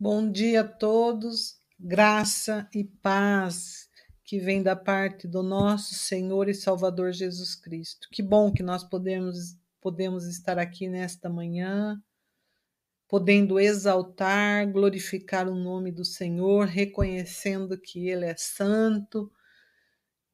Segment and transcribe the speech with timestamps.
[0.00, 3.88] Bom dia a todos, graça e paz
[4.22, 8.06] que vem da parte do nosso Senhor e Salvador Jesus Cristo.
[8.12, 12.00] Que bom que nós podemos, podemos estar aqui nesta manhã,
[13.08, 19.28] podendo exaltar, glorificar o nome do Senhor, reconhecendo que Ele é santo,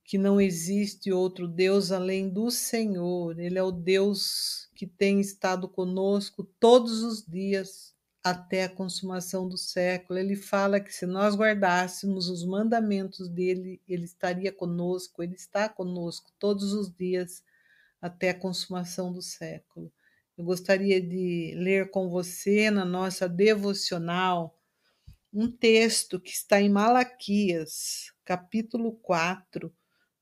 [0.04, 3.40] que não existe outro Deus além do Senhor.
[3.40, 7.93] Ele é o Deus que tem estado conosco todos os dias
[8.24, 10.18] até a consumação do século.
[10.18, 16.32] Ele fala que se nós guardássemos os mandamentos dele, ele estaria conosco, ele está conosco
[16.38, 17.44] todos os dias
[18.00, 19.92] até a consumação do século.
[20.38, 24.58] Eu gostaria de ler com você na nossa devocional
[25.32, 29.70] um texto que está em Malaquias, capítulo 4,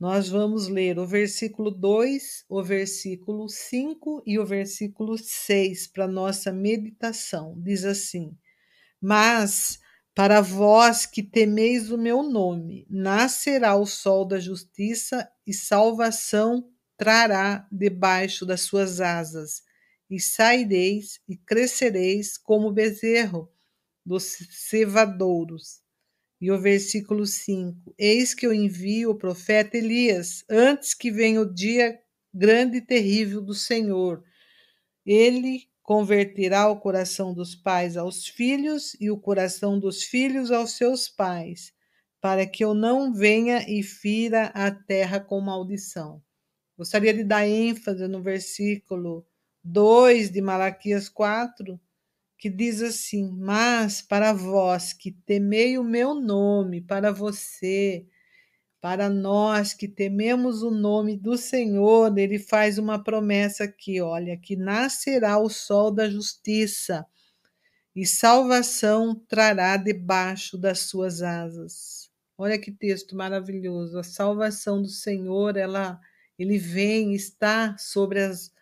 [0.03, 6.53] nós vamos ler o versículo 2, o versículo 5 e o versículo 6 para nossa
[6.53, 7.55] meditação.
[7.63, 8.37] Diz assim:
[9.01, 9.79] Mas
[10.13, 17.69] para vós que temeis o meu nome, nascerá o sol da justiça e salvação trará
[17.71, 19.63] debaixo das suas asas,
[20.11, 23.49] e saireis e crescereis como bezerro
[24.05, 25.82] dos cevadouros
[26.43, 31.55] e o versículo 5: Eis que eu envio o profeta Elias, antes que venha o
[31.55, 31.97] dia
[32.35, 34.25] grande e terrível do Senhor.
[35.07, 41.09] Ele converterá o coração dos pais aos filhos e o coração dos filhos aos seus
[41.09, 41.73] pais,
[42.21, 46.21] para que eu não venha e fira a terra com maldição.
[46.77, 49.25] Gostaria de dar ênfase no versículo
[49.63, 51.81] 2 de Malaquias 4,
[52.43, 58.05] que diz assim: Mas para vós que temei o meu nome, para você,
[58.81, 64.57] para nós que tememos o nome do Senhor, ele faz uma promessa aqui, olha, que
[64.57, 67.07] nascerá o sol da justiça
[67.95, 72.11] e salvação trará debaixo das suas asas.
[72.37, 74.01] Olha que texto maravilhoso.
[74.01, 76.01] A salvação do Senhor, ela
[76.37, 78.53] ele vem, está sobre as,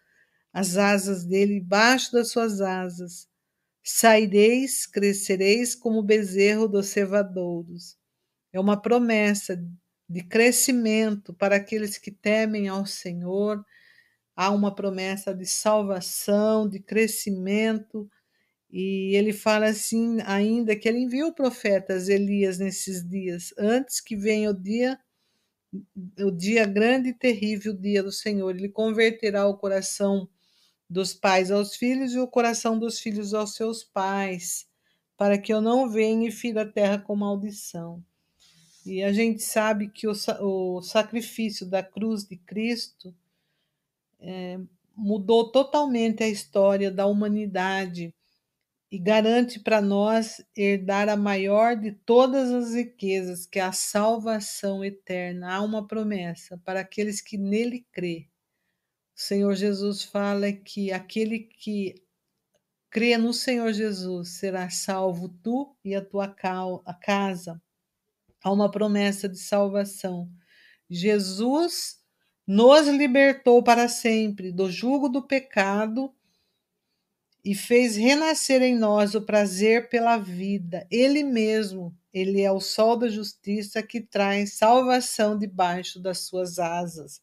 [0.53, 3.30] as asas dele, debaixo das suas asas.
[3.83, 7.97] Saireis, crescereis como bezerro dos cevadouros.
[8.53, 9.63] É uma promessa
[10.09, 13.65] de crescimento para aqueles que temem ao Senhor.
[14.37, 18.11] Há uma promessa de salvação, de crescimento.
[18.71, 24.51] E ele fala assim ainda que ele enviou profetas Elias nesses dias, antes que venha
[24.51, 24.99] o dia
[26.19, 28.51] o dia grande e terrível dia do Senhor.
[28.51, 30.29] Ele converterá o coração
[30.91, 34.67] dos pais aos filhos e o coração dos filhos aos seus pais,
[35.17, 38.03] para que eu não venha e fira a terra com maldição.
[38.85, 43.15] E a gente sabe que o, o sacrifício da cruz de Cristo
[44.19, 44.59] é,
[44.97, 48.13] mudou totalmente a história da humanidade
[48.91, 54.85] e garante para nós herdar a maior de todas as riquezas, que é a salvação
[54.85, 55.55] eterna.
[55.55, 58.30] Há uma promessa para aqueles que nele crê.
[59.23, 61.95] Senhor Jesus fala que aquele que
[62.89, 67.61] crê no Senhor Jesus será salvo tu e a tua casa.
[68.43, 70.27] Há uma promessa de salvação.
[70.89, 72.01] Jesus
[72.47, 76.11] nos libertou para sempre do jugo do pecado
[77.45, 80.87] e fez renascer em nós o prazer pela vida.
[80.91, 87.21] Ele mesmo, ele é o sol da justiça que traz salvação debaixo das suas asas.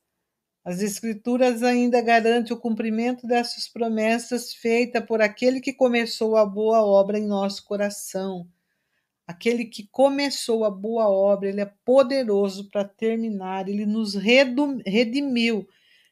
[0.67, 6.85] As Escrituras ainda garantem o cumprimento dessas promessas feitas por aquele que começou a boa
[6.85, 8.45] obra em nosso coração.
[9.25, 15.65] Aquele que começou a boa obra, ele é poderoso para terminar, ele nos redimiu,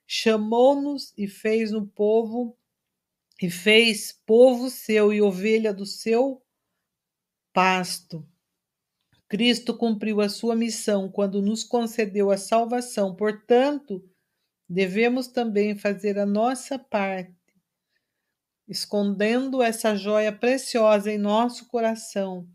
[0.07, 2.57] chamou-nos e fez no povo
[3.41, 6.41] e fez povo seu e ovelha do seu
[7.51, 8.25] pasto.
[9.27, 13.13] Cristo cumpriu a sua missão quando nos concedeu a salvação.
[13.13, 14.01] Portanto,
[14.67, 17.33] devemos também fazer a nossa parte,
[18.67, 22.47] escondendo essa joia preciosa em nosso coração,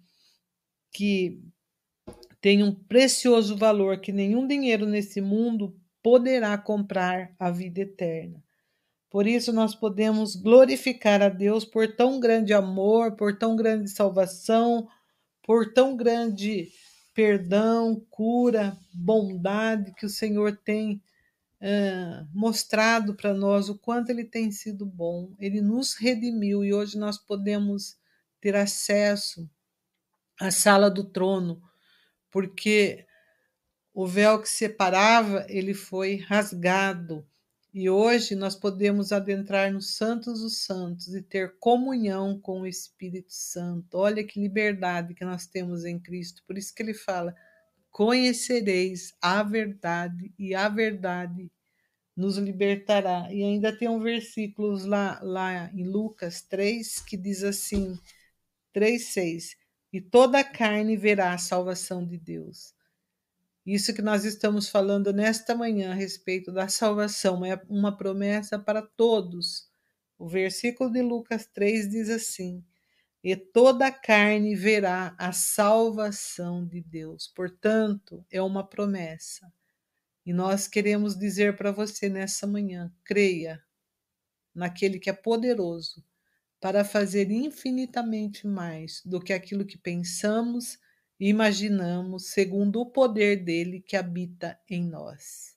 [0.93, 1.41] que
[2.41, 8.43] tem um precioso valor que nenhum dinheiro nesse mundo poderá comprar a vida eterna.
[9.11, 14.89] Por isso, nós podemos glorificar a Deus por tão grande amor, por tão grande salvação,
[15.43, 16.69] por tão grande
[17.13, 21.03] perdão, cura, bondade que o Senhor tem
[22.33, 25.35] mostrado para nós o quanto ele tem sido bom.
[25.39, 27.99] Ele nos redimiu e hoje nós podemos
[28.41, 29.49] ter acesso
[30.41, 31.63] à sala do trono,
[32.31, 33.07] porque
[33.93, 37.27] o véu que separava ele foi rasgado
[37.73, 43.33] E hoje nós podemos adentrar nos Santos dos Santos e ter comunhão com o Espírito
[43.33, 43.97] Santo.
[43.97, 46.43] Olha que liberdade que nós temos em Cristo.
[46.47, 47.35] Por isso que ele fala:
[47.91, 51.51] conhecereis a verdade e a verdade
[52.17, 53.33] nos libertará.
[53.33, 57.99] E ainda tem um versículo lá, lá em Lucas 3 que diz assim:
[58.75, 59.57] 3,6:
[59.93, 62.75] E toda carne verá a salvação de Deus.
[63.67, 68.83] Isso que nós estamos falando nesta manhã a respeito da salvação é uma promessa para
[68.83, 69.69] todos.
[70.19, 72.65] O versículo de Lucas 3 diz assim:
[73.23, 77.29] E toda a carne verá a salvação de Deus.
[77.29, 79.53] Portanto, é uma promessa.
[80.25, 83.63] E nós queremos dizer para você nessa manhã: creia
[84.55, 86.05] naquele que é poderoso
[86.61, 90.79] para fazer infinitamente mais do que aquilo que pensamos
[91.19, 95.57] e imaginamos, segundo o poder dele que habita em nós.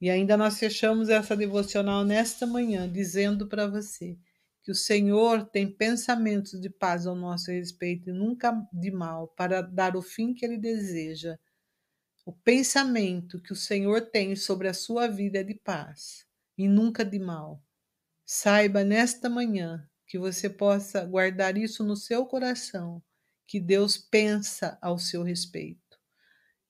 [0.00, 4.18] E ainda nós fechamos essa devocional nesta manhã dizendo para você
[4.62, 9.62] que o Senhor tem pensamentos de paz ao nosso respeito e nunca de mal, para
[9.62, 11.38] dar o fim que ele deseja.
[12.26, 16.26] O pensamento que o Senhor tem sobre a sua vida é de paz
[16.56, 17.62] e nunca de mal.
[18.24, 23.02] Saiba nesta manhã que você possa guardar isso no seu coração,
[23.46, 25.98] que Deus pensa ao seu respeito.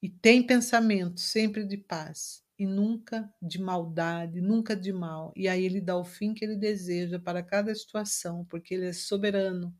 [0.02, 5.32] E tem pensamento sempre de paz e nunca de maldade, nunca de mal.
[5.34, 8.92] E aí ele dá o fim que ele deseja para cada situação, porque ele é
[8.92, 9.74] soberano,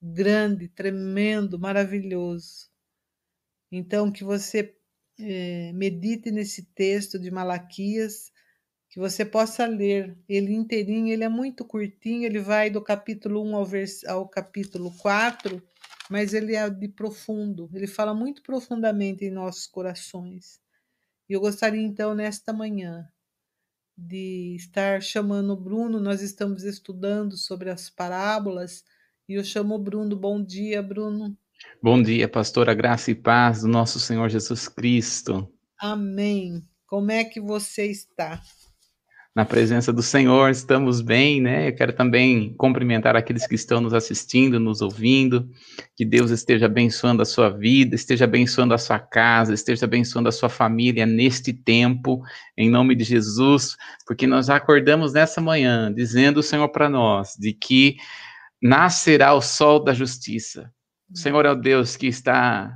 [0.00, 2.70] grande, tremendo, maravilhoso.
[3.70, 4.74] Então, que você
[5.20, 8.32] é, medite nesse texto de Malaquias
[8.88, 13.56] que você possa ler ele inteirinho, ele é muito curtinho, ele vai do capítulo 1
[13.56, 15.62] ao, vers ao capítulo 4,
[16.08, 20.63] mas ele é de profundo, ele fala muito profundamente em nossos corações.
[21.28, 23.08] E eu gostaria então, nesta manhã,
[23.96, 28.84] de estar chamando o Bruno, nós estamos estudando sobre as parábolas,
[29.28, 30.16] e eu chamo o Bruno.
[30.16, 31.36] Bom dia, Bruno.
[31.82, 35.50] Bom dia, pastora, graça e paz do nosso Senhor Jesus Cristo.
[35.78, 36.62] Amém.
[36.86, 38.42] Como é que você está?
[39.34, 41.68] Na presença do Senhor, estamos bem, né?
[41.68, 45.50] Eu quero também cumprimentar aqueles que estão nos assistindo, nos ouvindo,
[45.96, 50.32] que Deus esteja abençoando a sua vida, esteja abençoando a sua casa, esteja abençoando a
[50.32, 52.22] sua família neste tempo,
[52.56, 53.76] em nome de Jesus,
[54.06, 57.96] porque nós acordamos nessa manhã dizendo o Senhor para nós de que
[58.62, 60.72] nascerá o sol da justiça.
[61.10, 62.72] O Senhor é o Deus que está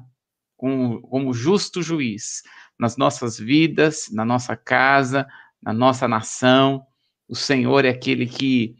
[0.57, 2.43] como, como justo juiz
[2.77, 5.25] nas nossas vidas, na nossa casa,
[5.63, 6.83] na nossa nação.
[7.29, 8.75] O Senhor é aquele que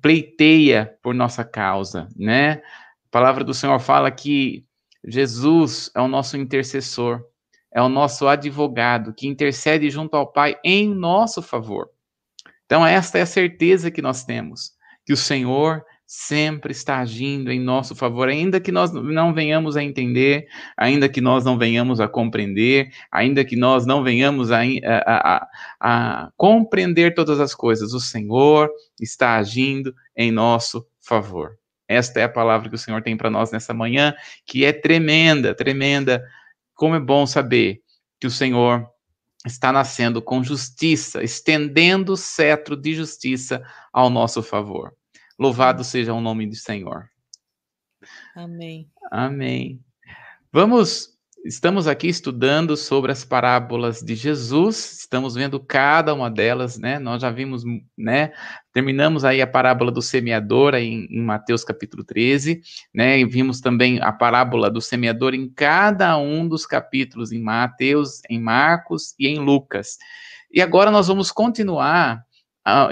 [0.00, 2.62] pleiteia por nossa causa, né?
[3.06, 4.64] A palavra do Senhor fala que
[5.06, 7.22] Jesus é o nosso intercessor,
[7.72, 11.88] é o nosso advogado que intercede junto ao Pai em nosso favor.
[12.66, 14.72] Então, esta é a certeza que nós temos,
[15.04, 19.82] que o Senhor sempre está agindo em nosso favor, ainda que nós não venhamos a
[19.84, 25.36] entender, ainda que nós não venhamos a compreender, ainda que nós não venhamos a, a,
[25.36, 25.48] a,
[25.78, 28.68] a compreender todas as coisas, o Senhor
[29.00, 31.56] está agindo em nosso favor.
[31.86, 34.12] Esta é a palavra que o Senhor tem para nós nessa manhã,
[34.44, 36.24] que é tremenda, tremenda.
[36.74, 37.82] Como é bom saber
[38.18, 38.84] que o Senhor
[39.46, 43.62] está nascendo com justiça, estendendo o cetro de justiça
[43.92, 44.92] ao nosso favor.
[45.40, 47.08] Louvado seja o nome do Senhor.
[48.36, 48.90] Amém.
[49.10, 49.80] Amém.
[50.52, 51.16] Vamos,
[51.46, 56.98] estamos aqui estudando sobre as parábolas de Jesus, estamos vendo cada uma delas, né?
[56.98, 57.64] Nós já vimos,
[57.96, 58.34] né?
[58.70, 62.60] Terminamos aí a parábola do semeador em, em Mateus capítulo 13,
[62.94, 63.18] né?
[63.18, 68.38] E vimos também a parábola do semeador em cada um dos capítulos, em Mateus, em
[68.38, 69.96] Marcos e em Lucas.
[70.52, 72.26] E agora nós vamos continuar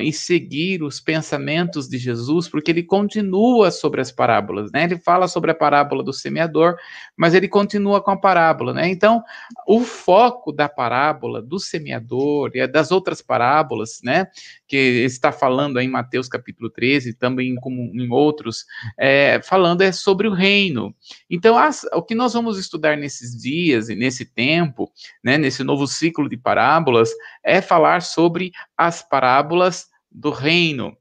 [0.00, 4.84] e seguir os pensamentos de Jesus, porque ele continua sobre as parábolas, né?
[4.84, 6.76] Ele fala sobre a parábola do semeador,
[7.16, 8.88] mas ele continua com a parábola, né?
[8.88, 9.22] Então,
[9.66, 14.26] o foco da parábola do semeador e das outras parábolas, né,
[14.66, 18.64] que está falando em Mateus capítulo 13, também como em outros,
[18.98, 20.94] é, falando é sobre o reino.
[21.28, 24.90] Então, as, o que nós vamos estudar nesses dias e nesse tempo,
[25.22, 27.10] né, nesse novo ciclo de parábolas,
[27.44, 29.67] é falar sobre as parábolas
[30.10, 30.96] do reino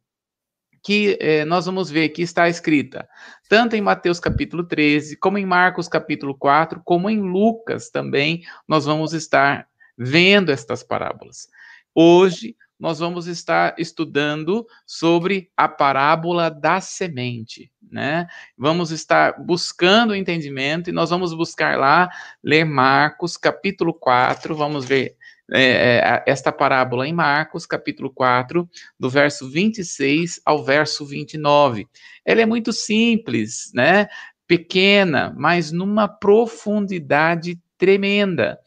[0.84, 3.08] que eh, nós vamos ver que está escrita
[3.48, 8.86] tanto em Mateus capítulo 13, como em Marcos capítulo 4, como em Lucas também, nós
[8.86, 11.48] vamos estar vendo estas parábolas.
[11.96, 18.28] Hoje nós vamos estar estudando sobre a parábola da semente, né?
[18.56, 22.10] Vamos estar buscando o entendimento e nós vamos buscar lá
[22.44, 25.16] ler Marcos capítulo 4, vamos ver
[25.52, 31.88] é, é, esta parábola em Marcos, capítulo 4, do verso 26 ao verso 29.
[32.26, 34.08] Ela é muito simples, né?
[34.46, 38.60] Pequena, mas numa profundidade tremenda.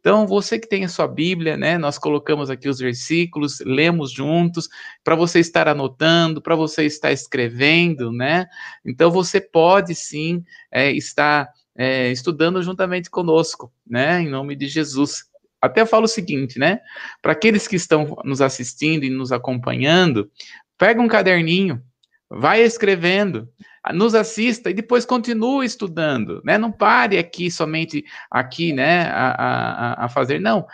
[0.00, 1.76] Então, você que tem a sua Bíblia, né?
[1.76, 4.68] Nós colocamos aqui os versículos, lemos juntos,
[5.02, 8.46] para você estar anotando, para você estar escrevendo, né?
[8.84, 14.20] Então, você pode sim é, estar é, estudando juntamente conosco, né?
[14.22, 15.27] Em nome de Jesus.
[15.60, 16.80] Até falo o seguinte, né?
[17.20, 20.30] Para aqueles que estão nos assistindo e nos acompanhando,
[20.76, 21.82] pega um caderninho,
[22.30, 23.48] vai escrevendo,
[23.92, 26.58] nos assista e depois continue estudando, né?
[26.58, 29.02] Não pare aqui somente aqui, né?
[29.08, 30.66] A, a, a fazer, não.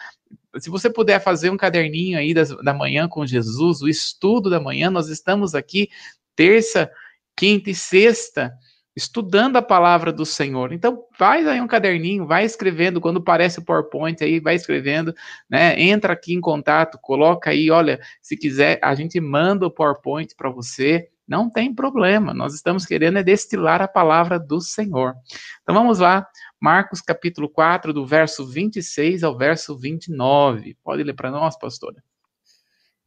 [0.59, 4.61] Se você puder fazer um caderninho aí das, da manhã com Jesus, o estudo da
[4.61, 5.89] manhã, nós estamos aqui
[6.37, 6.91] terça,
[7.37, 8.53] quinta e sexta
[8.97, 10.73] estudando a palavra do Senhor.
[10.73, 15.15] Então, faz aí um caderninho, vai escrevendo, quando parece o PowerPoint aí, vai escrevendo,
[15.49, 15.81] né?
[15.81, 20.51] Entra aqui em contato, coloca aí, olha, se quiser, a gente manda o PowerPoint para
[20.51, 22.35] você, não tem problema.
[22.35, 25.15] Nós estamos querendo é destilar a palavra do Senhor.
[25.63, 26.27] Então vamos lá,
[26.61, 30.77] Marcos capítulo 4, do verso 26 ao verso 29.
[30.85, 32.03] Pode ler para nós, pastora?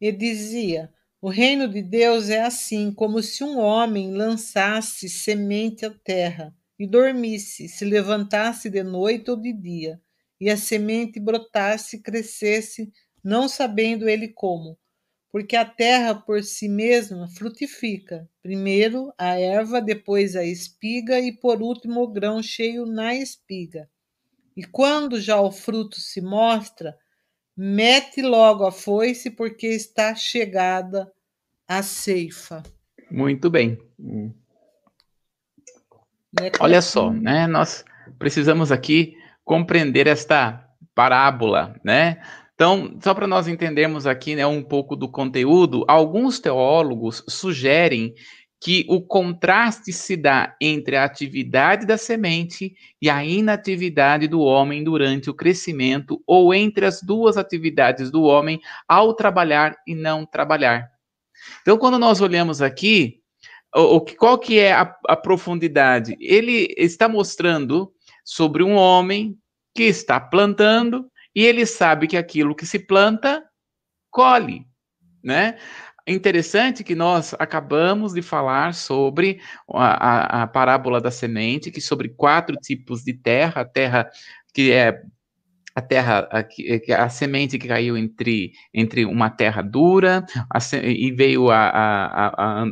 [0.02, 5.90] E dizia: o reino de Deus é assim, como se um homem lançasse semente à
[5.90, 10.00] terra e dormisse, se levantasse de noite ou de dia,
[10.40, 12.92] e a semente brotasse e crescesse,
[13.24, 14.78] não sabendo ele como.
[15.32, 21.62] Porque a terra por si mesma frutifica, primeiro a erva, depois a espiga e por
[21.62, 23.90] último o grão cheio na espiga.
[24.56, 26.98] E quando já o fruto se mostra,
[27.58, 31.12] Mete logo a foice, porque está chegada
[31.68, 32.62] a ceifa.
[33.10, 33.80] Muito bem.
[33.98, 34.32] Né,
[36.60, 37.48] Olha só, né?
[37.48, 37.84] Nós
[38.20, 42.22] precisamos aqui compreender esta parábola, né?
[42.54, 48.16] Então, só para nós entendermos aqui né, um pouco do conteúdo, alguns teólogos sugerem
[48.60, 54.84] que o contraste se dá entre a atividade da semente e a inatividade do homem
[54.84, 60.90] durante o crescimento, ou entre as duas atividades do homem ao trabalhar e não trabalhar.
[61.62, 63.22] Então, quando nós olhamos aqui,
[63.76, 66.16] o, qual que é a, a profundidade?
[66.20, 67.92] Ele está mostrando
[68.24, 69.38] sobre um homem
[69.76, 73.44] que está plantando e ele sabe que aquilo que se planta
[74.10, 74.66] colhe,
[75.24, 75.60] né?
[76.08, 79.40] Interessante que nós acabamos de falar sobre
[79.74, 84.10] a, a, a, parábola da semente, que sobre quatro tipos de terra, a terra
[84.54, 85.02] que é
[85.78, 91.52] a terra, a, a, semente que caiu entre, entre uma terra dura, a, e veio
[91.52, 92.66] a,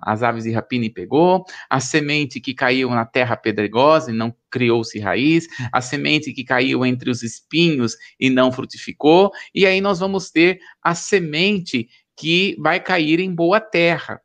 [0.00, 4.34] as aves de rapina e pegou, a semente que caiu na terra pedregosa e não
[4.50, 9.98] criou-se raiz, a semente que caiu entre os espinhos e não frutificou, e aí nós
[9.98, 11.86] vamos ter a semente
[12.18, 14.20] que vai cair em boa terra.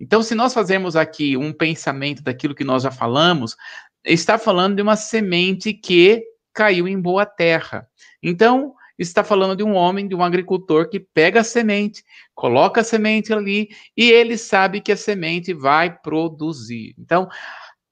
[0.00, 3.56] Então, se nós fazermos aqui um pensamento daquilo que nós já falamos,
[4.04, 7.86] está falando de uma semente que caiu em boa terra.
[8.22, 12.84] Então, está falando de um homem, de um agricultor que pega a semente, coloca a
[12.84, 16.94] semente ali e ele sabe que a semente vai produzir.
[16.98, 17.28] Então,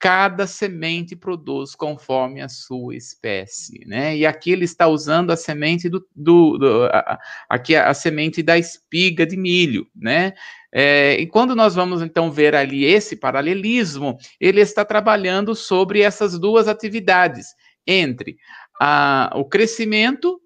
[0.01, 4.17] cada semente produz conforme a sua espécie, né?
[4.17, 8.41] E aqui ele está usando a semente do, do, do a, aqui a, a, semente
[8.41, 10.33] da espiga de milho, né?
[10.73, 16.39] É, e quando nós vamos então ver ali esse paralelismo, ele está trabalhando sobre essas
[16.39, 17.49] duas atividades
[17.85, 18.37] entre
[18.81, 20.41] a, o crescimento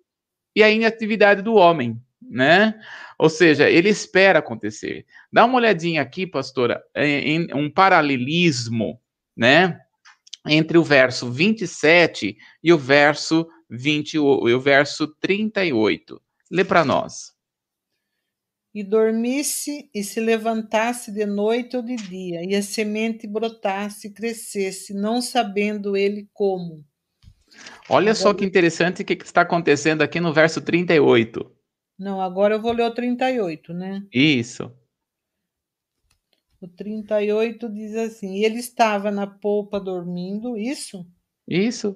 [0.54, 2.78] e a inatividade do homem, né?
[3.18, 5.06] Ou seja, ele espera acontecer.
[5.32, 9.00] Dá uma olhadinha aqui, pastora, em, em um paralelismo
[9.36, 9.80] né?
[10.48, 16.22] Entre o verso 27 e o verso 20, e o verso 38.
[16.52, 17.34] Lê para nós.
[18.74, 24.14] E dormisse e se levantasse de noite ou de dia, e a semente brotasse e
[24.14, 26.86] crescesse, não sabendo ele como.
[27.90, 28.16] Olha agora...
[28.16, 31.52] só que interessante o que está acontecendo aqui no verso 38.
[31.98, 34.04] Não, agora eu vou ler o 38, né?
[34.12, 34.72] Isso.
[36.66, 41.06] O 38 diz assim: ele estava na polpa dormindo, isso?
[41.48, 41.96] Isso.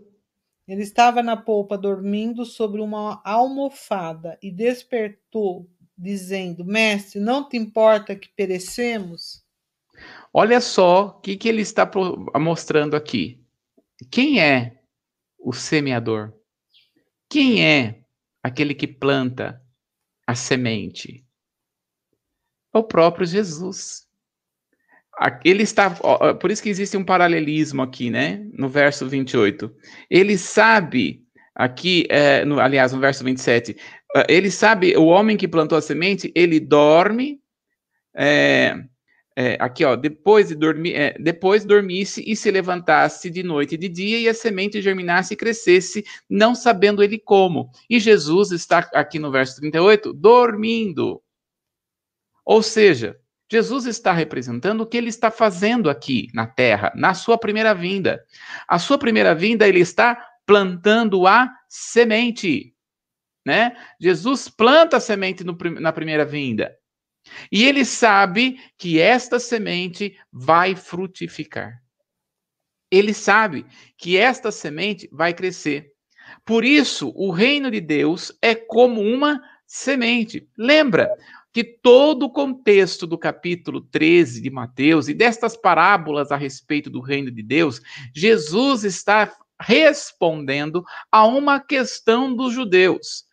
[0.67, 8.15] Ele estava na polpa dormindo sobre uma almofada e despertou, dizendo: Mestre, não te importa
[8.15, 9.43] que perecemos?
[10.31, 11.89] Olha só o que, que ele está
[12.39, 13.43] mostrando aqui.
[14.11, 14.83] Quem é
[15.39, 16.31] o semeador?
[17.27, 18.03] Quem é
[18.43, 19.59] aquele que planta
[20.27, 21.25] a semente?
[22.71, 24.07] É o próprio Jesus.
[25.43, 25.89] Ele está,
[26.39, 28.45] por isso que existe um paralelismo aqui, né?
[28.53, 29.69] No verso 28.
[30.09, 31.23] Ele sabe,
[31.53, 33.75] aqui, é, no, aliás, no verso 27,
[34.15, 37.39] ah, ele sabe, o homem que plantou a semente, ele dorme,
[38.15, 38.75] é,
[39.35, 43.77] é, aqui ó, depois de dormir, é, depois dormisse e se levantasse de noite e
[43.77, 47.69] de dia e a semente germinasse e crescesse, não sabendo ele como.
[47.89, 51.21] E Jesus está aqui no verso 38, dormindo.
[52.45, 53.17] Ou seja,
[53.51, 58.23] Jesus está representando o que ele está fazendo aqui na terra, na sua primeira vinda.
[58.67, 62.75] A sua primeira vinda, ele está plantando a semente.
[63.45, 63.75] Né?
[63.99, 66.75] Jesus planta a semente no, na primeira vinda.
[67.51, 71.81] E ele sabe que esta semente vai frutificar.
[72.91, 73.65] Ele sabe
[73.97, 75.91] que esta semente vai crescer.
[76.45, 80.49] Por isso, o reino de Deus é como uma semente.
[80.57, 81.09] Lembra
[81.51, 87.01] que todo o contexto do capítulo 13 de Mateus e destas parábolas a respeito do
[87.01, 87.81] reino de Deus,
[88.15, 93.25] Jesus está respondendo a uma questão dos judeus,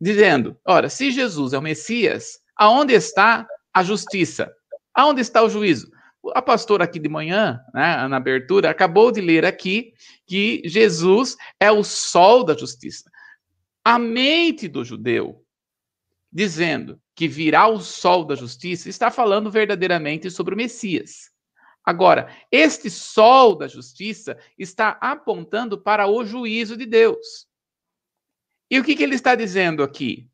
[0.00, 4.52] dizendo: ora, se Jesus é o Messias, Aonde está a justiça?
[4.94, 5.90] Aonde está o juízo?
[6.34, 9.92] A pastora aqui de manhã, né, na abertura, acabou de ler aqui
[10.26, 13.10] que Jesus é o sol da justiça.
[13.84, 15.43] A mente do judeu,
[16.34, 21.30] dizendo que virá o sol da justiça, está falando verdadeiramente sobre o Messias.
[21.84, 27.46] Agora, este sol da justiça está apontando para o juízo de Deus.
[28.70, 30.28] E o que, que ele está dizendo aqui?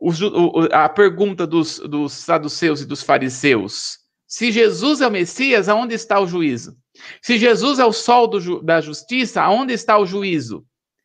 [0.00, 5.68] o, o, a pergunta dos, dos saduceus e dos fariseus: se Jesus é o Messias,
[5.68, 6.76] aonde está o juízo?
[7.22, 10.64] Se Jesus é o sol do, da justiça, aonde está o juízo?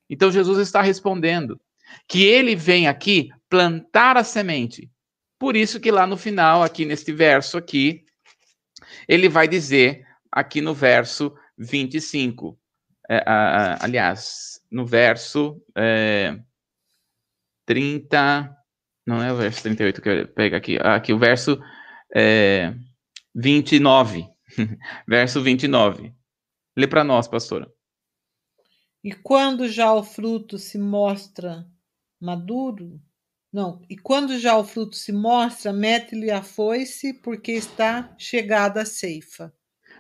[0.10, 1.60] Então Jesus está respondendo
[2.08, 4.92] que ele vem aqui plantar a semente.
[5.38, 8.04] Por isso que lá no final, aqui neste verso aqui,
[9.08, 12.60] ele vai dizer aqui no verso 25,
[13.08, 13.24] é,
[13.80, 16.36] aliás, no verso é,
[17.68, 18.58] 30,
[19.06, 20.80] não é o verso 38 que eu pego aqui.
[20.82, 21.62] Aqui o verso
[22.16, 22.74] é,
[23.36, 24.26] 29.
[25.08, 26.12] verso 29.
[26.76, 27.72] Lê para nós, pastora.
[29.04, 31.68] E quando já o fruto se mostra
[32.20, 33.00] maduro,
[33.54, 38.86] não, e quando já o fruto se mostra, mete-lhe a foice, porque está chegada a
[38.86, 39.54] ceifa.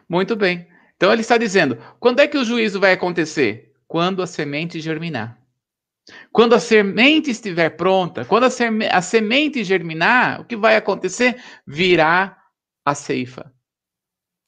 [0.09, 0.67] Muito bem.
[0.97, 3.71] Então ele está dizendo: quando é que o juízo vai acontecer?
[3.87, 5.39] Quando a semente germinar.
[6.31, 11.41] Quando a semente estiver pronta, quando a, seme a semente germinar, o que vai acontecer?
[11.65, 12.35] Virá
[12.83, 13.53] a ceifa.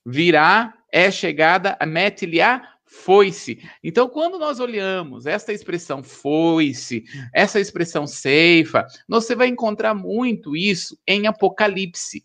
[0.05, 3.60] Virá, é chegada, mete-lhe a foi-se.
[3.84, 7.03] Então, quando nós olhamos esta expressão foi-se,
[7.34, 12.23] essa expressão ceifa, você vai encontrar muito isso em Apocalipse.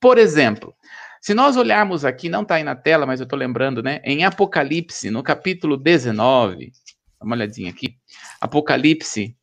[0.00, 0.74] Por exemplo,
[1.20, 4.00] se nós olharmos aqui, não está aí na tela, mas eu estou lembrando, né?
[4.04, 6.72] Em Apocalipse, no capítulo 19,
[7.18, 7.98] Dá uma olhadinha aqui.
[8.40, 9.36] Apocalipse,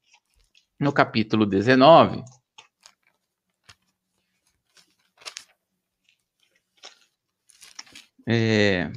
[0.79, 2.23] no capítulo 19.
[8.27, 8.91] É...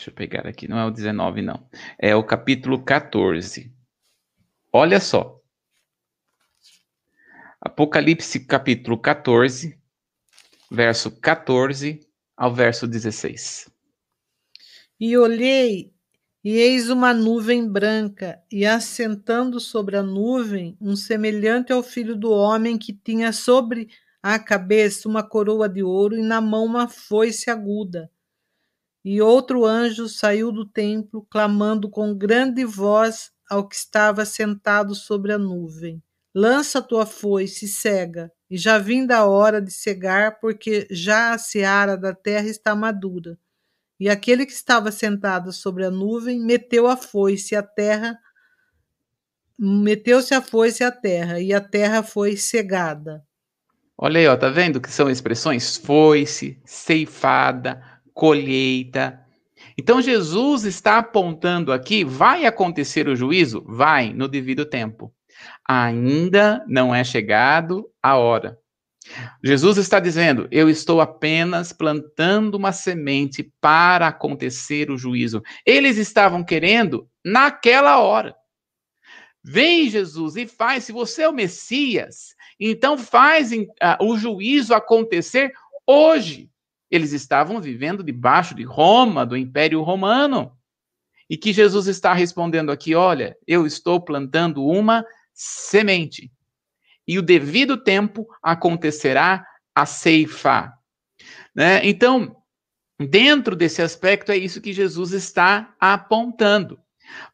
[0.00, 1.68] Deixa eu pegar aqui, não é o 19, não.
[1.98, 3.70] É o capítulo 14.
[4.72, 5.38] Olha só.
[7.60, 9.78] Apocalipse, capítulo 14,
[10.70, 12.00] verso 14
[12.34, 13.70] ao verso 16.
[14.98, 15.92] E olhei,
[16.42, 22.30] e eis uma nuvem branca, e assentando sobre a nuvem, um semelhante ao filho do
[22.30, 23.90] homem que tinha sobre
[24.22, 28.10] a cabeça uma coroa de ouro e na mão uma foice aguda.
[29.04, 35.32] E outro anjo saiu do templo, clamando com grande voz ao que estava sentado sobre
[35.32, 36.02] a nuvem:
[36.34, 41.38] Lança tua foice e cega, e já vinda a hora de cegar, porque já a
[41.38, 43.38] seara da terra está madura.
[43.98, 48.18] E aquele que estava sentado sobre a nuvem meteu a foice à terra,
[49.58, 53.24] meteu-se a foice à terra, e a terra foi cegada.
[53.98, 59.18] Olha aí, ó, tá vendo que são expressões foice, ceifada, colheita.
[59.78, 63.64] Então Jesus está apontando aqui, vai acontecer o juízo?
[63.66, 65.10] Vai, no devido tempo.
[65.66, 68.58] Ainda não é chegado a hora.
[69.42, 75.42] Jesus está dizendo: Eu estou apenas plantando uma semente para acontecer o juízo.
[75.64, 78.36] Eles estavam querendo naquela hora.
[79.42, 83.66] Vem Jesus e faz, se você é o Messias, então faz uh,
[83.98, 85.54] o juízo acontecer
[85.86, 86.49] hoje.
[86.90, 90.52] Eles estavam vivendo debaixo de Roma, do Império Romano.
[91.28, 96.30] E que Jesus está respondendo aqui: olha, eu estou plantando uma semente
[97.10, 100.72] e o devido tempo acontecerá a ceifa.
[101.52, 101.80] Né?
[101.84, 102.36] Então,
[102.98, 106.78] dentro desse aspecto, é isso que Jesus está apontando.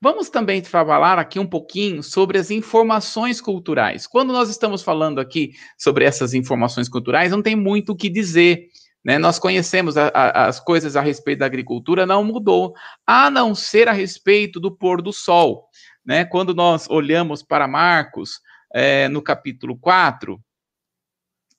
[0.01, 4.07] Vamos também falar aqui um pouquinho sobre as informações culturais.
[4.07, 8.69] Quando nós estamos falando aqui sobre essas informações culturais, não tem muito o que dizer.
[9.07, 9.19] Né?
[9.19, 12.75] Nós conhecemos a, a, as coisas a respeito da agricultura, não mudou,
[13.07, 15.69] a não ser a respeito do pôr do sol.
[16.05, 16.25] Né?
[16.25, 18.41] Quando nós olhamos para Marcos,
[18.75, 20.41] é, no capítulo 4,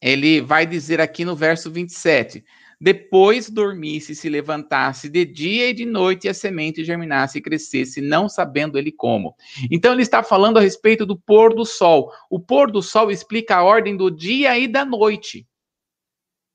[0.02, 2.44] ele vai dizer aqui no verso 27
[2.80, 8.02] depois dormisse, se levantasse de dia e de noite, e a semente germinasse e crescesse,
[8.02, 9.36] não sabendo ele como.
[9.72, 12.14] Então ele está falando a respeito do pôr do sol.
[12.30, 15.48] O pôr do sol explica a ordem do dia e da noite,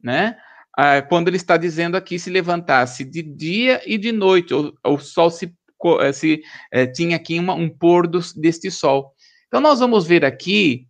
[0.01, 0.37] né?
[0.77, 4.99] Ah, quando ele está dizendo aqui se levantasse de dia e de noite, o, o
[4.99, 5.53] sol se,
[6.01, 9.15] eh, se eh, tinha aqui uma, um pôr do, deste sol.
[9.49, 10.87] Então nós vamos ver aqui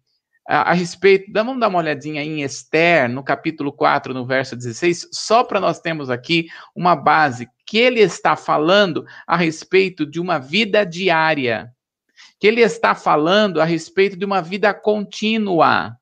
[0.49, 5.09] a, a, respeito, vamos dar uma olhadinha em Esther, no capítulo 4, no verso 16,
[5.13, 10.39] só para nós termos aqui uma base, que ele está falando a respeito de uma
[10.39, 11.73] vida diária,
[12.39, 15.97] que ele está falando a respeito de uma vida contínua.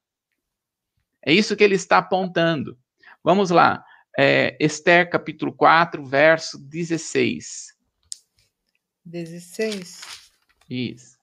[1.25, 2.77] É isso que ele está apontando.
[3.23, 3.85] Vamos lá,
[4.19, 7.75] é, Esther, capítulo 4, verso 16.
[9.05, 10.01] 16?
[10.71, 11.19] Isso.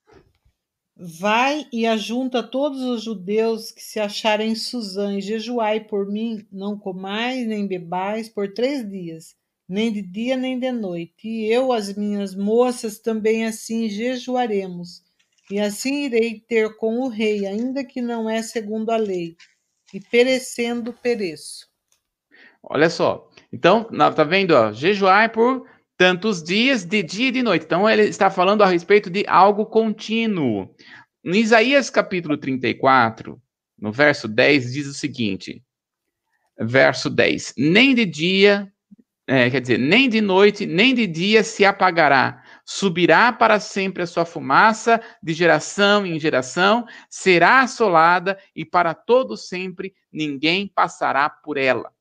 [0.95, 6.45] Vai e ajunta todos os judeus que se acharem em Suzã e jejuai por mim,
[6.51, 9.35] não comais nem bebais por três dias,
[9.67, 11.27] nem de dia nem de noite.
[11.27, 15.03] E eu, as minhas moças, também assim jejuaremos.
[15.49, 19.35] E assim irei ter com o rei, ainda que não é segundo a lei,
[19.93, 21.67] e perecendo pereço.
[22.69, 23.29] Olha só.
[23.51, 24.51] Então, tá vendo?
[24.51, 27.65] Ó, jejuai por tantos dias de dia e de noite.
[27.65, 30.69] Então, ele está falando a respeito de algo contínuo.
[31.23, 33.41] Em Isaías capítulo 34,
[33.79, 35.63] no verso 10, diz o seguinte:
[36.59, 38.71] verso 10: Nem de dia,
[39.25, 42.43] é, quer dizer, nem de noite, nem de dia se apagará.
[42.65, 49.37] Subirá para sempre a sua fumaça, de geração em geração, será assolada e para todo
[49.37, 51.96] sempre ninguém passará por ela.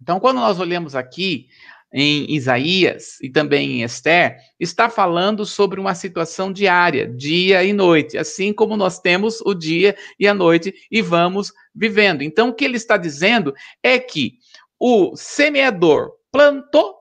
[0.00, 1.48] Então, quando nós olhamos aqui
[1.92, 8.16] em Isaías e também em Esther, está falando sobre uma situação diária, dia e noite,
[8.16, 12.22] assim como nós temos o dia e a noite e vamos vivendo.
[12.22, 14.38] Então, o que ele está dizendo é que
[14.78, 16.96] o semeador plantou,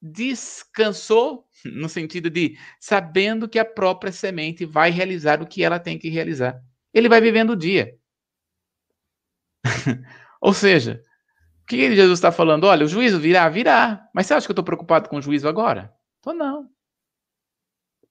[0.00, 5.98] descansou, no sentido de sabendo que a própria semente vai realizar o que ela tem
[5.98, 6.60] que realizar.
[6.92, 7.94] Ele vai vivendo o dia.
[10.40, 11.02] Ou seja,
[11.64, 12.64] o que Jesus está falando?
[12.64, 13.48] Olha, o juízo virá?
[13.48, 14.06] Virá.
[14.12, 15.90] Mas você acha que eu estou preocupado com o juízo agora?
[16.18, 16.68] Estou não.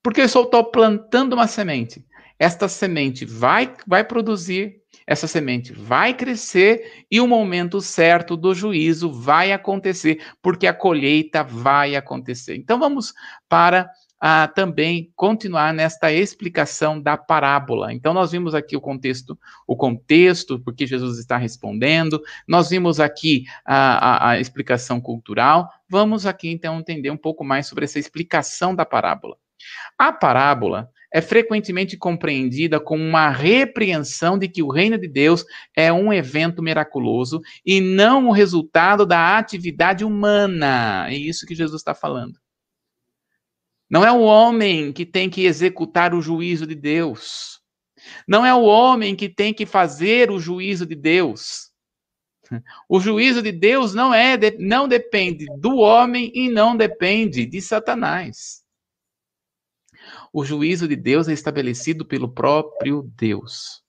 [0.02, 2.04] Porque eu só estou plantando uma semente.
[2.39, 9.12] Esta semente vai, vai produzir, essa semente vai crescer e o momento certo do juízo
[9.12, 12.56] vai acontecer, porque a colheita vai acontecer.
[12.56, 13.13] Então vamos
[13.48, 13.88] para
[14.55, 17.93] também continuar nesta explicação da parábola.
[17.93, 22.21] Então nós vimos aqui o contexto, o contexto porque Jesus está respondendo.
[22.47, 25.69] Nós vimos aqui a, a, a explicação cultural.
[25.89, 29.36] Vamos aqui então entender um pouco mais sobre essa explicação da parábola.
[29.97, 35.91] A parábola é frequentemente compreendida como uma repreensão de que o reino de Deus é
[35.93, 41.07] um evento miraculoso e não o resultado da atividade humana.
[41.09, 42.42] É isso que Jesus está falando.
[43.89, 47.62] Não é o homem que tem que executar o juízo de Deus.
[48.28, 51.72] Não é o homem que tem que fazer o juízo de Deus.
[52.88, 58.63] O juízo de Deus não é não depende do homem e não depende de Satanás.
[60.32, 63.84] O juízo de Deus é estabelecido pelo próprio Deus.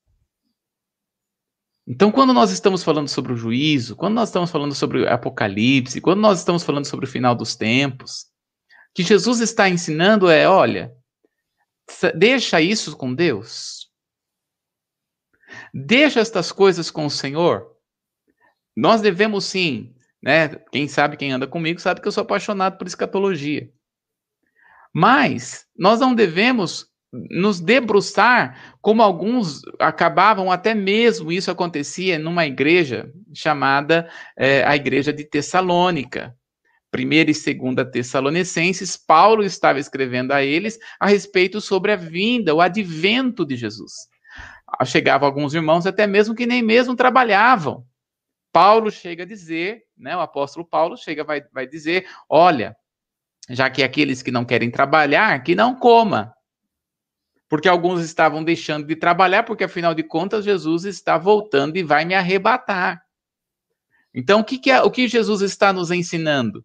[1.86, 6.00] Então, quando nós estamos falando sobre o juízo, quando nós estamos falando sobre o Apocalipse,
[6.00, 8.26] quando nós estamos falando sobre o final dos tempos,
[8.94, 10.94] que Jesus está ensinando é: olha,
[12.14, 13.90] deixa isso com Deus.
[15.72, 17.74] Deixa estas coisas com o Senhor.
[18.76, 20.48] Nós devemos sim, né?
[20.70, 23.70] Quem sabe, quem anda comigo, sabe que eu sou apaixonado por escatologia.
[24.92, 26.88] Mas nós não devemos
[27.30, 35.12] nos debruçar como alguns acabavam, até mesmo isso acontecia numa igreja chamada é, a Igreja
[35.12, 36.36] de Tessalônica
[36.94, 42.60] primeira e segunda Tessalonicenses, Paulo estava escrevendo a eles a respeito sobre a vinda, o
[42.60, 44.08] advento de Jesus.
[44.84, 47.84] Chegavam alguns irmãos até mesmo que nem mesmo trabalhavam.
[48.52, 52.76] Paulo chega a dizer, né, o apóstolo Paulo chega vai, vai dizer, olha,
[53.50, 56.32] já que aqueles que não querem trabalhar, que não coma.
[57.48, 62.04] Porque alguns estavam deixando de trabalhar, porque afinal de contas Jesus está voltando e vai
[62.04, 63.02] me arrebatar.
[64.14, 66.64] Então, o que, que é, o que Jesus está nos ensinando?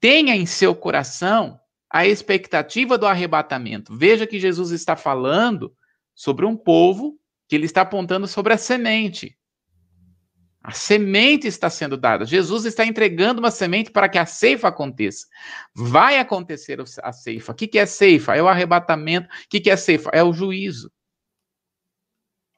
[0.00, 1.58] Tenha em seu coração
[1.90, 3.96] a expectativa do arrebatamento.
[3.96, 5.74] Veja que Jesus está falando
[6.14, 9.36] sobre um povo que ele está apontando sobre a semente.
[10.62, 12.24] A semente está sendo dada.
[12.24, 15.24] Jesus está entregando uma semente para que a ceifa aconteça.
[15.72, 17.52] Vai acontecer a ceifa.
[17.52, 18.34] O que é ceifa?
[18.34, 19.28] É o arrebatamento.
[19.28, 20.10] O que é ceifa?
[20.12, 20.90] É o juízo.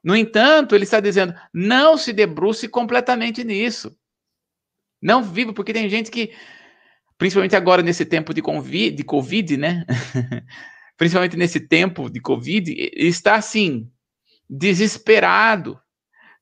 [0.03, 3.95] No entanto, ele está dizendo: não se debruce completamente nisso.
[4.99, 6.33] Não viva, porque tem gente que,
[7.19, 9.85] principalmente agora nesse tempo de COVID, de COVID né?
[10.97, 13.89] principalmente nesse tempo de Covid, está assim,
[14.49, 15.79] desesperado,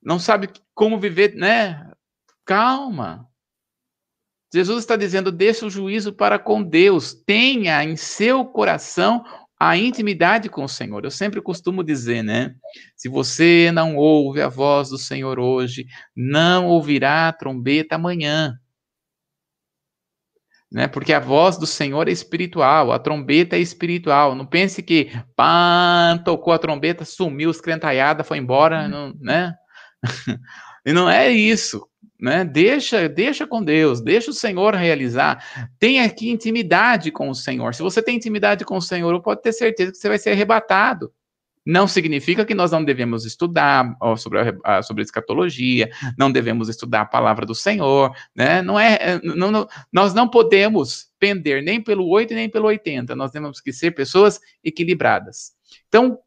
[0.02, 1.88] não sabe como viver, né?
[2.44, 3.28] Calma.
[4.52, 9.22] Jesus está dizendo: deixa o juízo para com Deus, tenha em seu coração
[9.60, 11.04] a intimidade com o Senhor.
[11.04, 12.54] Eu sempre costumo dizer, né?
[12.96, 15.86] Se você não ouve a voz do Senhor hoje,
[16.16, 18.58] não ouvirá a trombeta amanhã.
[20.70, 20.86] Né?
[20.86, 24.34] Porque a voz do Senhor é espiritual, a trombeta é espiritual.
[24.34, 28.88] Não pense que pá, tocou a trombeta, sumiu, escrentaiada, foi embora, hum.
[28.88, 29.54] não, né?
[30.84, 31.88] e não é isso
[32.20, 32.44] né?
[32.44, 35.44] Deixa, deixa com Deus, deixa o Senhor realizar.
[35.78, 37.74] Tenha aqui intimidade com o Senhor.
[37.74, 41.12] Se você tem intimidade com o Senhor, pode ter certeza que você vai ser arrebatado.
[41.68, 47.02] Não significa que nós não devemos estudar sobre a, sobre a escatologia, não devemos estudar
[47.02, 48.62] a palavra do Senhor, né?
[48.62, 53.14] Não é, é não, não, nós não podemos pender nem pelo 8 nem pelo 80.
[53.14, 55.52] Nós temos que ser pessoas equilibradas.
[55.88, 56.18] Então,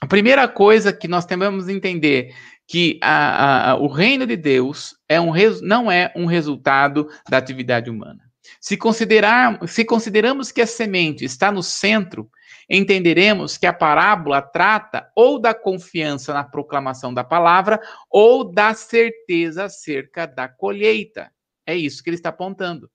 [0.00, 2.34] a primeira coisa que nós temos que entender
[2.66, 7.90] que a, a, o reino de Deus é um, não é um resultado da atividade
[7.90, 8.30] humana.
[8.58, 12.30] Se, considerar, se consideramos que a semente está no centro,
[12.70, 19.64] entenderemos que a parábola trata ou da confiança na proclamação da palavra ou da certeza
[19.64, 21.32] acerca da colheita.
[21.66, 22.88] É isso que ele está apontando.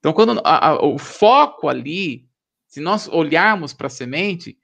[0.00, 2.26] Então, quando a, a, o foco ali,
[2.66, 4.58] se nós olharmos para a semente,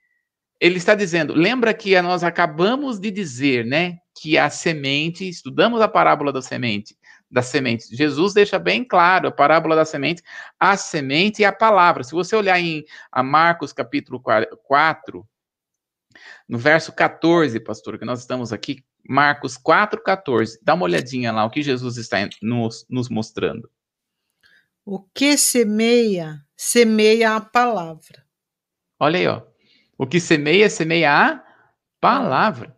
[0.59, 5.87] ele está dizendo, lembra que nós acabamos de dizer, né, que a semente, estudamos a
[5.87, 6.95] parábola da semente,
[7.33, 7.95] da semente.
[7.95, 10.21] Jesus deixa bem claro a parábola da semente,
[10.59, 12.03] a semente e a palavra.
[12.03, 15.27] Se você olhar em a Marcos capítulo 4,
[16.47, 21.43] no verso 14, pastor, que nós estamos aqui, Marcos 4, 14, dá uma olhadinha lá,
[21.43, 23.67] o que Jesus está nos, nos mostrando.
[24.85, 28.23] O que semeia, semeia a palavra.
[28.99, 29.41] Olha aí, ó.
[29.97, 31.43] O que semeia, semeia a
[31.99, 32.77] palavra.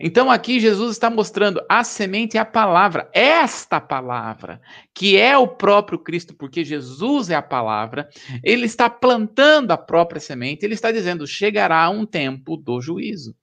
[0.00, 4.60] Então aqui Jesus está mostrando a semente é a palavra, esta palavra,
[4.94, 8.08] que é o próprio Cristo, porque Jesus é a palavra,
[8.44, 13.36] ele está plantando a própria semente, ele está dizendo: chegará um tempo do juízo.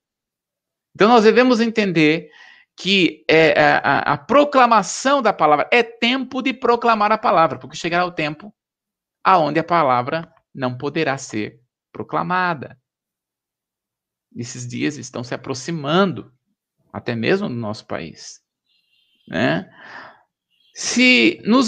[0.95, 2.31] Então nós devemos entender
[2.73, 7.75] que é, é a, a proclamação da palavra é tempo de proclamar a palavra, porque
[7.75, 8.55] chegará o tempo
[9.21, 11.59] aonde a palavra não poderá ser
[11.91, 12.79] proclamada.
[14.33, 16.34] Esses dias estão se aproximando,
[16.95, 18.39] até mesmo no nosso país.
[19.27, 19.69] Né?
[20.73, 21.67] Se nos,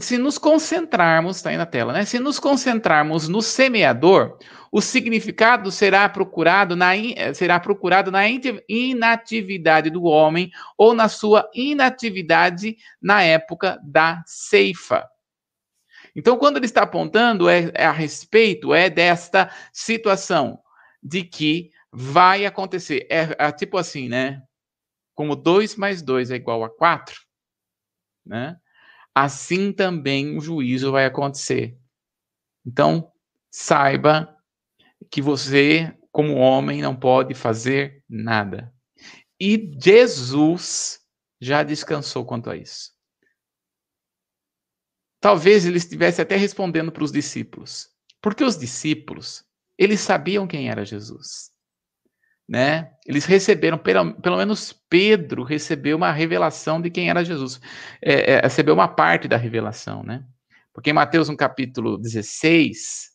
[0.00, 2.04] se nos concentrarmos, está aí na tela, né?
[2.04, 4.38] Se nos concentrarmos no semeador,
[4.70, 6.92] o significado será procurado na,
[7.34, 8.22] será procurado na
[8.68, 15.04] inatividade do homem ou na sua inatividade na época da ceifa.
[16.14, 20.60] Então, quando ele está apontando, é, é a respeito é desta situação
[21.02, 23.06] de que vai acontecer.
[23.10, 24.42] É, é tipo assim, né?
[25.20, 27.20] Como 2 mais 2 é igual a 4,
[28.24, 28.58] né?
[29.14, 31.78] Assim também o juízo vai acontecer.
[32.64, 33.12] Então,
[33.50, 34.34] saiba
[35.10, 38.74] que você, como homem, não pode fazer nada.
[39.38, 41.00] E Jesus
[41.38, 42.90] já descansou quanto a isso.
[45.20, 47.90] Talvez ele estivesse até respondendo para os discípulos.
[48.22, 49.44] Porque os discípulos,
[49.76, 51.52] eles sabiam quem era Jesus
[52.50, 52.90] né?
[53.06, 57.60] Eles receberam, pelo, pelo menos Pedro recebeu uma revelação de quem era Jesus.
[58.02, 60.26] É, é, recebeu uma parte da revelação, né?
[60.72, 63.12] Porque em Mateus, no capítulo 16,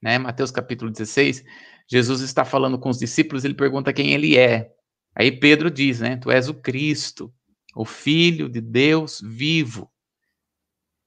[0.00, 0.16] né?
[0.16, 1.42] Mateus capítulo 16,
[1.90, 4.70] Jesus está falando com os discípulos, ele pergunta quem ele é.
[5.12, 6.16] Aí Pedro diz, né?
[6.16, 7.34] Tu és o Cristo,
[7.74, 9.90] o Filho de Deus vivo.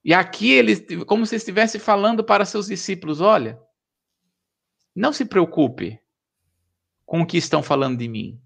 [0.03, 3.57] E aqui ele, como se estivesse falando para seus discípulos, olha,
[4.93, 6.01] não se preocupe,
[7.09, 8.39] com o que estão falando de mim.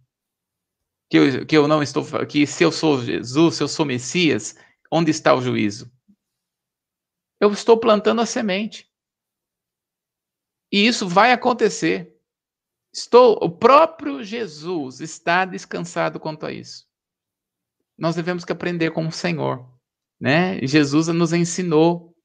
[1.10, 2.06] Que eu, que eu não estou.
[2.26, 4.56] Que se eu sou Jesus, se eu sou Messias,
[4.90, 5.92] onde está o juízo?
[7.42, 8.90] Eu estou plantando a semente.
[10.72, 12.18] E isso vai acontecer.
[12.94, 16.88] Estou, o próprio Jesus está descansado quanto a isso.
[17.98, 19.68] Nós devemos que aprender com o Senhor,
[20.18, 20.66] né?
[20.66, 22.16] Jesus nos ensinou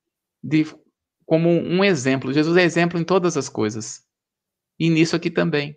[0.40, 0.64] de
[1.26, 2.32] como um exemplo.
[2.32, 4.06] Jesus é exemplo em todas as coisas.
[4.78, 5.76] E nisso aqui também.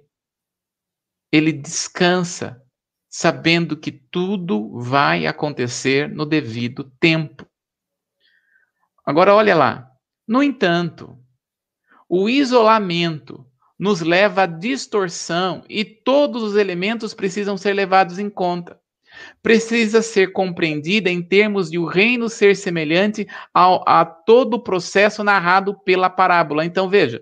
[1.31, 2.61] Ele descansa,
[3.09, 7.45] sabendo que tudo vai acontecer no devido tempo.
[9.05, 9.87] Agora, olha lá.
[10.27, 11.17] No entanto,
[12.07, 13.45] o isolamento
[13.77, 18.79] nos leva à distorção e todos os elementos precisam ser levados em conta.
[19.41, 25.23] Precisa ser compreendida em termos de o reino ser semelhante ao, a todo o processo
[25.23, 26.63] narrado pela parábola.
[26.63, 27.21] Então, veja,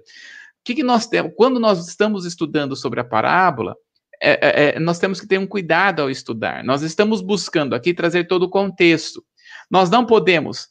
[0.70, 1.34] que, que nós temos?
[1.36, 3.76] Quando nós estamos estudando sobre a parábola,
[4.22, 6.64] é, é, nós temos que ter um cuidado ao estudar.
[6.64, 9.24] Nós estamos buscando aqui trazer todo o contexto.
[9.70, 10.68] Nós não podemos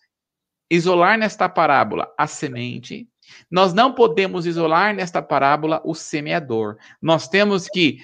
[0.71, 3.09] isolar nesta parábola a semente,
[3.51, 6.77] nós não podemos isolar nesta parábola o semeador.
[7.01, 7.99] Nós temos que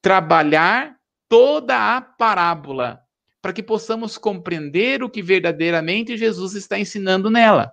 [0.00, 0.96] trabalhar
[1.28, 3.02] toda a parábola
[3.40, 7.72] para que possamos compreender o que verdadeiramente Jesus está ensinando nela.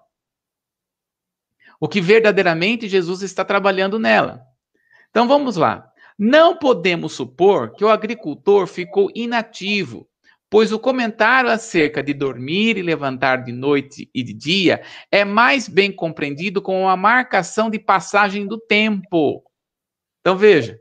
[1.79, 4.41] O que verdadeiramente Jesus está trabalhando nela.
[5.09, 5.88] Então vamos lá.
[6.19, 10.09] Não podemos supor que o agricultor ficou inativo
[10.49, 15.67] pois o comentário acerca de dormir e levantar de noite e de dia é mais
[15.67, 19.43] bem compreendido como uma marcação de passagem do tempo.
[20.21, 20.79] Então veja,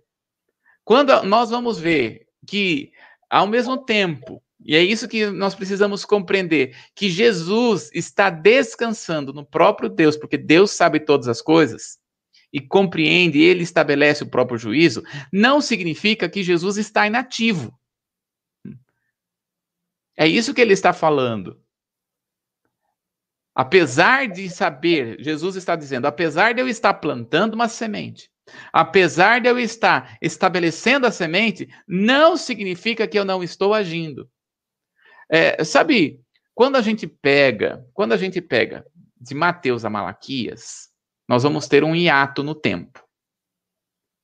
[0.84, 2.90] quando nós vamos ver que
[3.28, 9.44] ao mesmo tempo, e é isso que nós precisamos compreender, que Jesus está descansando no
[9.44, 11.98] próprio Deus, porque Deus sabe todas as coisas
[12.52, 17.78] e compreende, ele estabelece o próprio juízo, não significa que Jesus está inativo.
[20.16, 21.62] É isso que ele está falando.
[23.54, 28.30] Apesar de saber, Jesus está dizendo, apesar de eu estar plantando uma semente,
[28.72, 34.30] apesar de eu estar estabelecendo a semente, não significa que eu não estou agindo.
[35.30, 36.20] É, sabe,
[36.54, 38.86] quando a gente pega, quando a gente pega
[39.20, 40.88] de Mateus a Malaquias,
[41.28, 43.04] nós vamos ter um hiato no tempo,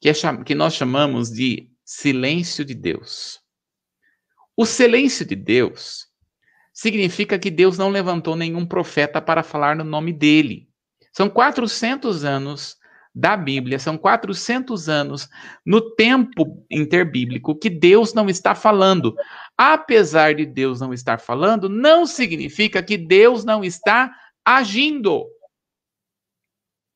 [0.01, 0.13] que, é,
[0.45, 3.41] que nós chamamos de silêncio de Deus.
[4.57, 6.07] O silêncio de Deus
[6.73, 10.69] significa que Deus não levantou nenhum profeta para falar no nome dele.
[11.13, 12.77] São 400 anos
[13.15, 15.29] da Bíblia, são 400 anos
[15.65, 19.15] no tempo interbíblico que Deus não está falando.
[19.57, 24.13] Apesar de Deus não estar falando, não significa que Deus não está
[24.45, 25.25] agindo.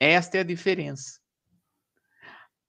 [0.01, 1.19] Esta é a diferença.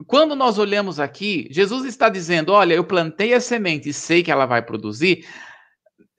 [0.08, 4.32] Quando nós olhamos aqui, Jesus está dizendo: Olha, eu plantei a semente e sei que
[4.32, 5.28] ela vai produzir,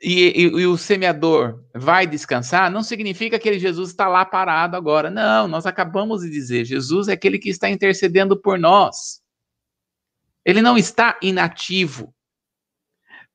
[0.02, 5.10] e, e, e, o semeador vai descansar, não significa que Jesus está lá parado agora.
[5.10, 9.22] Não, nós acabamos de dizer: Jesus é aquele que está intercedendo por nós.
[10.44, 12.14] Ele não está inativo.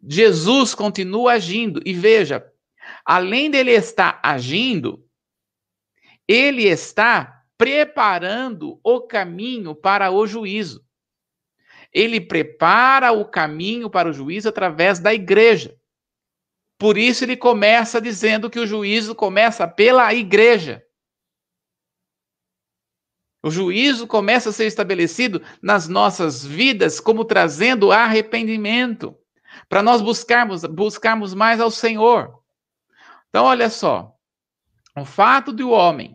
[0.08, 1.82] Jesus continua agindo.
[1.86, 2.46] E veja,
[3.04, 5.04] além dele estar agindo,
[6.28, 10.86] ele está preparando o caminho para o juízo.
[11.92, 15.76] Ele prepara o caminho para o juízo através da igreja.
[16.78, 20.84] Por isso ele começa dizendo que o juízo começa pela igreja.
[23.42, 29.16] O juízo começa a ser estabelecido nas nossas vidas como trazendo arrependimento,
[29.70, 32.42] para nós buscarmos buscarmos mais ao Senhor.
[33.30, 34.14] Então olha só,
[34.98, 36.15] o fato de o homem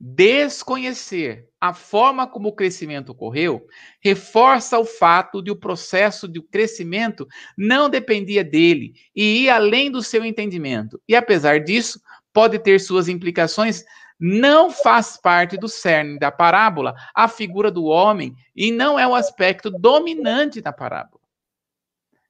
[0.00, 3.66] Desconhecer a forma como o crescimento ocorreu
[4.00, 7.26] reforça o fato de o processo de crescimento
[7.56, 11.00] não dependia dele e ia além do seu entendimento.
[11.08, 12.00] E apesar disso,
[12.32, 13.84] pode ter suas implicações
[14.18, 19.14] não faz parte do cerne da parábola a figura do homem e não é o
[19.14, 21.22] aspecto dominante da parábola.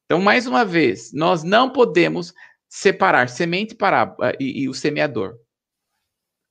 [0.05, 2.33] Então, mais uma vez, nós não podemos
[2.68, 3.77] separar semente
[4.38, 5.38] e, e o semeador.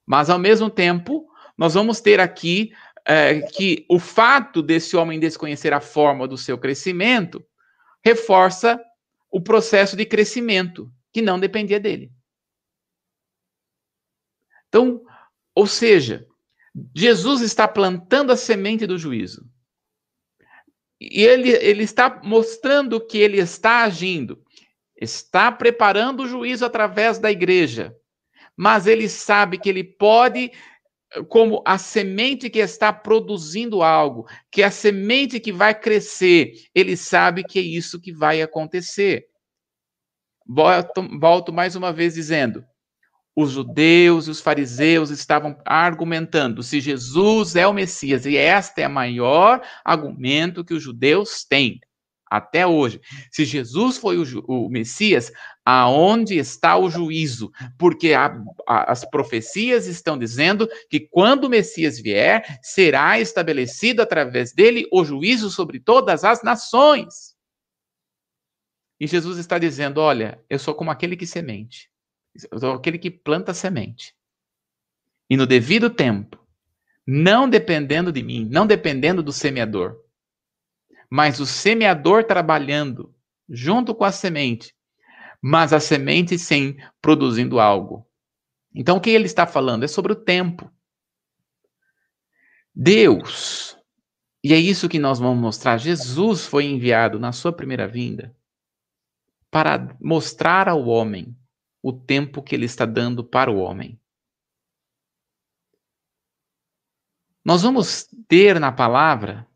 [0.05, 2.73] Mas, ao mesmo tempo, nós vamos ter aqui
[3.05, 7.43] é, que o fato desse homem desconhecer a forma do seu crescimento
[8.03, 8.79] reforça
[9.31, 12.11] o processo de crescimento, que não dependia dele.
[14.67, 15.01] Então,
[15.55, 16.27] ou seja,
[16.95, 19.47] Jesus está plantando a semente do juízo.
[20.99, 24.41] E ele, ele está mostrando que ele está agindo,
[24.95, 27.95] está preparando o juízo através da igreja
[28.55, 30.51] mas ele sabe que ele pode,
[31.29, 36.95] como a semente que está produzindo algo, que é a semente que vai crescer, ele
[36.95, 39.25] sabe que é isso que vai acontecer.
[40.45, 42.63] Volto, volto mais uma vez dizendo:
[43.35, 48.87] os judeus e os fariseus estavam argumentando se Jesus é o Messias, e este é
[48.87, 51.79] o maior argumento que os judeus têm.
[52.33, 52.99] Até hoje.
[53.31, 55.31] Se Jesus foi o, o Messias,
[55.63, 57.51] aonde está o juízo?
[57.77, 58.35] Porque a,
[58.67, 65.05] a, as profecias estão dizendo que quando o Messias vier, será estabelecido através dele o
[65.05, 67.35] juízo sobre todas as nações.
[68.99, 71.87] E Jesus está dizendo: Olha, eu sou como aquele que semente,
[72.51, 74.15] eu sou aquele que planta semente.
[75.29, 76.43] E no devido tempo,
[77.05, 80.02] não dependendo de mim, não dependendo do semeador,
[81.13, 83.13] mas o semeador trabalhando
[83.47, 84.75] junto com a semente,
[85.39, 88.09] mas a semente sim produzindo algo.
[88.73, 90.73] Então o que ele está falando é sobre o tempo.
[92.73, 93.77] Deus,
[94.43, 98.35] e é isso que nós vamos mostrar, Jesus foi enviado na sua primeira vinda
[99.51, 101.37] para mostrar ao homem
[101.79, 104.01] o tempo que ele está dando para o homem.
[107.45, 109.47] Nós vamos ter na palavra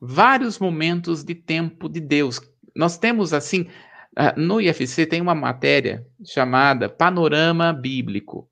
[0.00, 2.40] vários momentos de tempo de Deus.
[2.74, 3.68] Nós temos assim,
[4.16, 8.48] ah, no IFC tem uma matéria chamada Panorama Bíblico,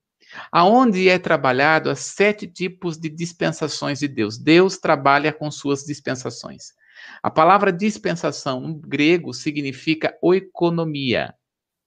[0.50, 4.38] aonde é trabalhado as sete tipos de dispensações de Deus.
[4.38, 6.74] Deus trabalha com suas dispensações.
[7.22, 11.34] A palavra dispensação no grego significa oikonomia,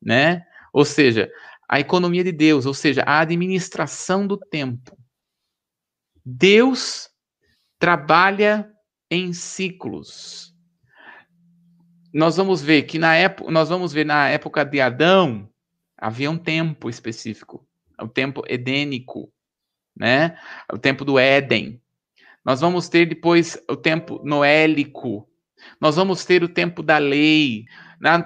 [0.02, 0.46] né?
[0.72, 1.30] Ou seja,
[1.68, 4.98] a economia de Deus, ou seja, a administração do tempo.
[6.26, 7.10] Deus
[7.78, 8.70] trabalha
[9.10, 10.56] em ciclos.
[12.14, 15.50] Nós vamos ver que na época, nós vamos ver na época de Adão
[15.98, 17.68] havia um tempo específico,
[18.02, 19.32] o tempo edênico,
[19.96, 20.38] né?
[20.72, 21.82] O tempo do Éden.
[22.44, 25.30] Nós vamos ter depois o tempo noélico.
[25.80, 27.66] Nós vamos ter o tempo da lei.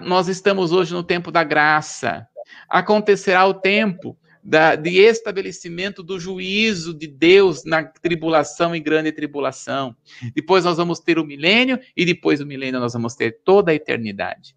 [0.02, 2.28] nós estamos hoje no tempo da graça.
[2.70, 9.96] Acontecerá o tempo da, de estabelecimento do juízo de Deus na tribulação e grande tribulação.
[10.36, 13.76] Depois nós vamos ter o milênio, e depois do milênio nós vamos ter toda a
[13.76, 14.56] eternidade.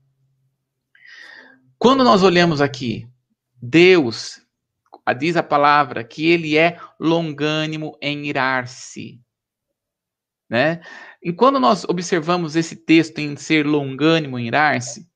[1.79, 3.07] Quando nós olhamos aqui,
[3.63, 4.43] Deus,
[5.19, 9.21] diz a palavra, que ele é longânimo em irar-se.
[10.49, 10.81] Né?
[11.23, 15.07] E quando nós observamos esse texto em ser longânimo em irar-se,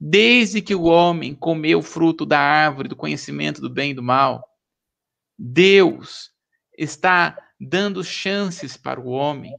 [0.00, 4.02] Desde que o homem comeu o fruto da árvore do conhecimento do bem e do
[4.02, 4.48] mal,
[5.38, 6.30] Deus
[6.78, 9.54] está dando chances para o homem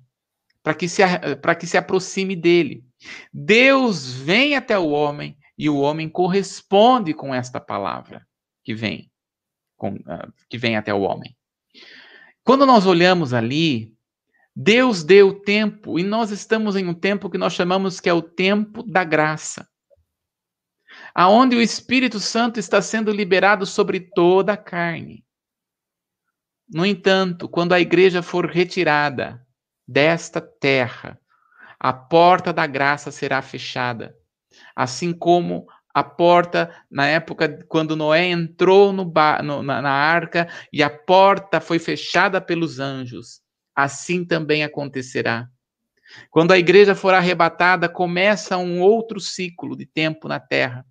[0.64, 1.04] para que, se,
[1.42, 2.84] para que se aproxime dele.
[3.32, 8.28] Deus vem até o homem e o homem corresponde com esta palavra
[8.64, 9.12] que vem,
[9.76, 11.36] com, uh, que vem até o homem.
[12.44, 13.94] Quando nós olhamos ali,
[14.56, 18.22] Deus deu tempo e nós estamos em um tempo que nós chamamos que é o
[18.22, 19.68] tempo da graça
[21.14, 25.26] aonde o Espírito Santo está sendo liberado sobre toda a carne.
[26.70, 29.46] No entanto, quando a igreja for retirada
[29.88, 31.20] desta terra,
[31.80, 34.16] a porta da graça será fechada,
[34.76, 39.12] assim como a porta na época quando Noé entrou no,
[39.44, 43.42] no, na, na arca e a porta foi fechada pelos anjos,
[43.76, 45.50] assim também acontecerá.
[46.30, 50.86] Quando a igreja for arrebatada, começa um outro ciclo de tempo na terra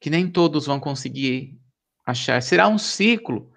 [0.00, 1.60] que nem todos vão conseguir
[2.04, 2.42] achar.
[2.42, 3.52] Será um ciclo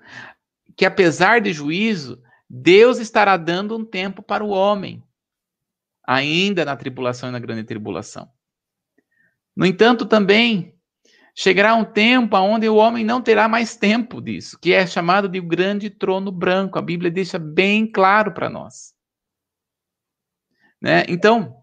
[0.75, 5.01] que, apesar de juízo, Deus estará dando um tempo para o homem,
[6.05, 8.29] ainda na tribulação e na grande tribulação.
[9.55, 10.75] No entanto, também
[11.35, 15.39] chegará um tempo onde o homem não terá mais tempo disso, que é chamado de
[15.39, 16.77] o grande trono branco.
[16.77, 18.93] A Bíblia deixa bem claro para nós.
[20.81, 21.05] Né?
[21.07, 21.62] Então,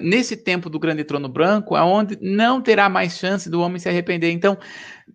[0.00, 4.30] nesse tempo do grande trono branco, aonde não terá mais chance do homem se arrepender.
[4.30, 4.58] Então,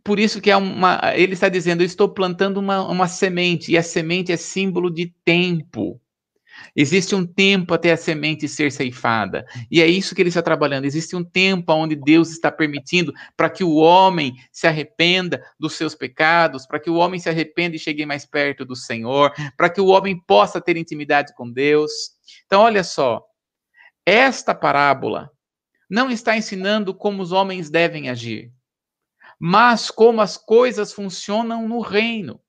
[0.04, 3.78] por isso que é uma, ele está dizendo, eu estou plantando uma, uma semente, e
[3.78, 6.00] a semente é símbolo de tempo.
[6.76, 9.46] Existe um tempo até a semente ser ceifada.
[9.70, 10.86] E é isso que ele está trabalhando.
[10.86, 15.96] Existe um tempo onde Deus está permitindo para que o homem se arrependa dos seus
[15.96, 19.82] pecados, para que o homem se arrependa e chegue mais perto do Senhor, para que
[19.82, 21.92] o homem possa ter intimidade com Deus.
[22.46, 23.24] Então, olha só,
[24.10, 25.30] esta parábola
[25.90, 28.54] não está ensinando como os homens devem agir,
[29.38, 32.42] mas como as coisas funcionam no reino.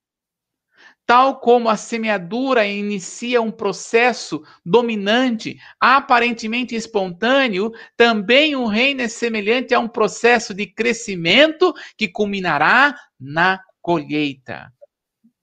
[1.04, 9.74] Tal como a semeadura inicia um processo dominante, aparentemente espontâneo, também o reino é semelhante
[9.74, 14.72] a um processo de crescimento que culminará na colheita.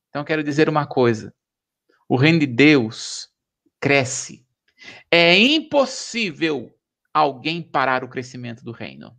[0.08, 1.34] Então, quero dizer uma coisa:
[2.08, 3.28] o reino de Deus
[3.82, 4.45] cresce
[5.12, 6.74] é impossível
[7.14, 9.18] alguém parar o crescimento do reino.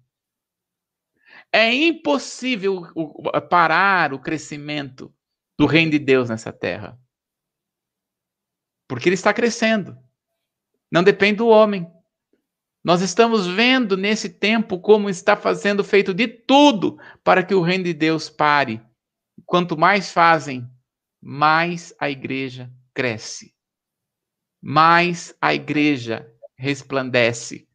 [1.53, 2.83] É impossível
[3.49, 5.15] parar o crescimento
[5.59, 6.99] do reino de Deus nessa terra.
[8.87, 9.97] Porque ele está crescendo.
[10.93, 11.91] Não depende do homem.
[12.85, 17.85] Nós estamos vendo nesse tempo como está fazendo feito de tudo para que o reino
[17.85, 18.81] de Deus pare.
[19.45, 20.71] Quanto mais fazem,
[21.21, 23.56] mais a igreja cresce.
[24.69, 27.69] Mais a igreja resplandece.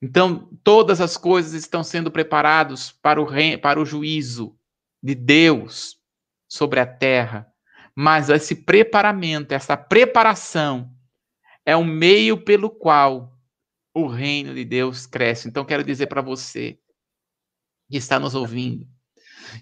[0.00, 4.58] Então, todas as coisas estão sendo preparadas para o, reino, para o juízo
[5.02, 6.00] de Deus
[6.48, 7.46] sobre a terra.
[7.94, 10.90] Mas esse preparamento, essa preparação,
[11.66, 13.38] é o meio pelo qual
[13.92, 15.46] o reino de Deus cresce.
[15.46, 16.78] Então, quero dizer para você
[17.90, 18.88] que está nos ouvindo,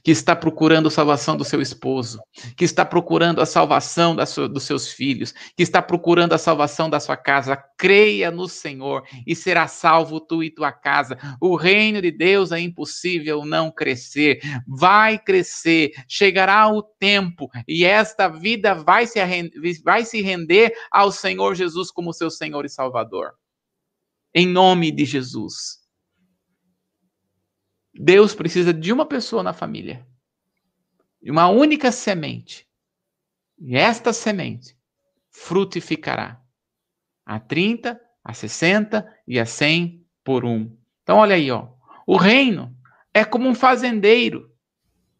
[0.03, 2.21] que está procurando a salvação do seu esposo,
[2.57, 7.01] que está procurando a salvação sua, dos seus filhos, que está procurando a salvação da
[7.01, 11.19] sua casa, creia no Senhor e será salvo tu e tua casa.
[11.41, 18.29] O reino de Deus é impossível não crescer, vai crescer, chegará o tempo e esta
[18.29, 19.19] vida vai se,
[19.85, 23.33] vai se render ao Senhor Jesus como seu Senhor e Salvador.
[24.35, 25.82] Em nome de Jesus.
[27.95, 30.07] Deus precisa de uma pessoa na família,
[31.23, 32.67] de uma única semente.
[33.59, 34.77] E esta semente
[35.31, 36.41] frutificará
[37.25, 40.77] a 30, a 60 e a 100 por um.
[41.03, 41.69] Então, olha aí, ó.
[42.07, 42.75] O reino
[43.15, 44.51] é como um fazendeiro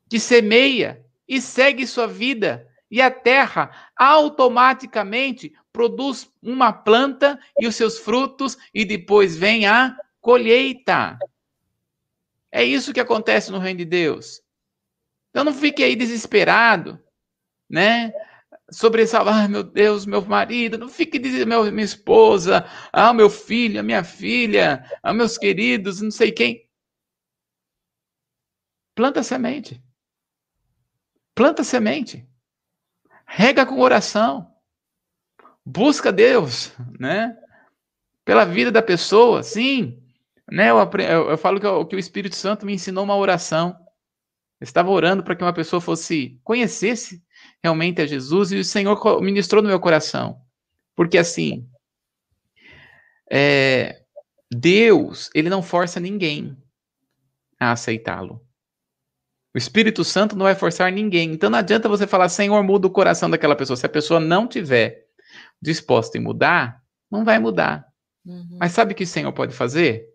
[0.09, 7.75] que semeia e segue sua vida, e a terra automaticamente produz uma planta e os
[7.75, 11.19] seus frutos, e depois vem a colheita.
[12.53, 14.43] É isso que acontece no reino de Deus.
[15.31, 17.03] Então não fique aí desesperado,
[17.69, 18.13] né?
[18.71, 23.81] Sobre salvar, ah, meu Deus, meu marido, não fique dizendo, minha esposa, ah, meu filho,
[23.81, 26.69] a minha filha, ah, meus queridos, não sei quem.
[28.95, 29.83] Planta semente.
[31.35, 32.29] Planta semente.
[33.27, 34.55] Rega com oração.
[35.65, 37.35] Busca Deus, né?
[38.25, 40.02] Pela vida da pessoa, sim.
[40.53, 43.75] Né, eu, eu, eu falo que, eu, que, o Espírito Santo me ensinou uma oração.
[44.61, 47.25] Eu estava orando para que uma pessoa fosse conhecesse
[47.63, 50.39] realmente a Jesus e o Senhor ministrou no meu coração.
[50.95, 51.67] Porque assim,
[53.31, 54.03] é,
[54.51, 56.55] Deus, ele não força ninguém
[57.59, 58.47] a aceitá-lo.
[59.55, 61.33] O Espírito Santo não vai forçar ninguém.
[61.33, 63.77] Então não adianta você falar, Senhor, muda o coração daquela pessoa.
[63.77, 65.07] Se a pessoa não tiver
[65.63, 67.87] disposta em mudar, não vai mudar.
[68.23, 68.59] Uhum.
[68.61, 70.12] Mas sabe o que o Senhor pode fazer?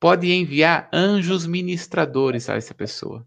[0.00, 3.26] Pode enviar anjos ministradores a essa pessoa.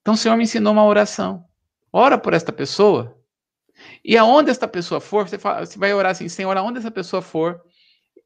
[0.00, 1.44] Então o Senhor me ensinou uma oração.
[1.92, 3.16] Ora por esta pessoa.
[4.04, 7.22] E aonde esta pessoa for, você, fala, você vai orar assim, Senhor, aonde essa pessoa
[7.22, 7.60] for,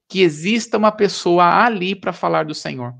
[0.09, 2.95] que exista uma pessoa ali para falar do Senhor.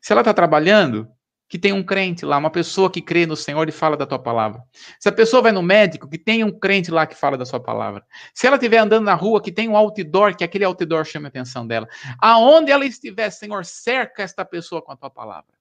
[0.00, 1.08] Se ela está trabalhando,
[1.48, 4.18] que tem um crente lá, uma pessoa que crê no Senhor e fala da tua
[4.18, 4.62] palavra.
[5.00, 7.58] Se a pessoa vai no médico, que tem um crente lá que fala da sua
[7.58, 8.06] palavra.
[8.34, 11.28] Se ela estiver andando na rua, que tem um outdoor, que aquele outdoor chame a
[11.28, 11.88] atenção dela.
[12.20, 15.54] Aonde ela estiver, Senhor, cerca esta pessoa com a tua palavra.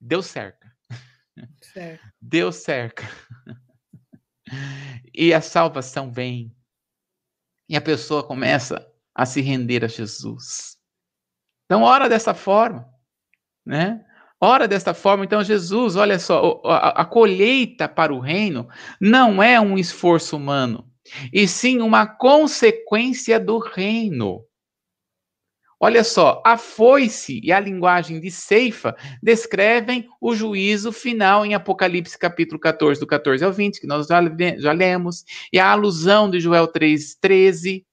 [0.00, 0.74] Deus cerca.
[1.60, 2.02] Certo.
[2.18, 3.04] Deus cerca.
[5.12, 6.56] E a salvação vem.
[7.68, 10.78] E a pessoa começa a se render a Jesus.
[11.66, 12.95] Então, ora dessa forma
[13.66, 14.00] né?
[14.40, 18.68] Ora desta forma, então Jesus, olha só, a, a, colheita para o reino
[19.00, 20.86] não é um esforço humano,
[21.32, 24.44] e sim uma consequência do reino.
[25.80, 32.18] Olha só, a foice e a linguagem de ceifa descrevem o juízo final em Apocalipse
[32.18, 34.20] capítulo 14, do 14 ao 20, que nós já,
[34.58, 37.85] já lemos, e a alusão de Joel 3, 13,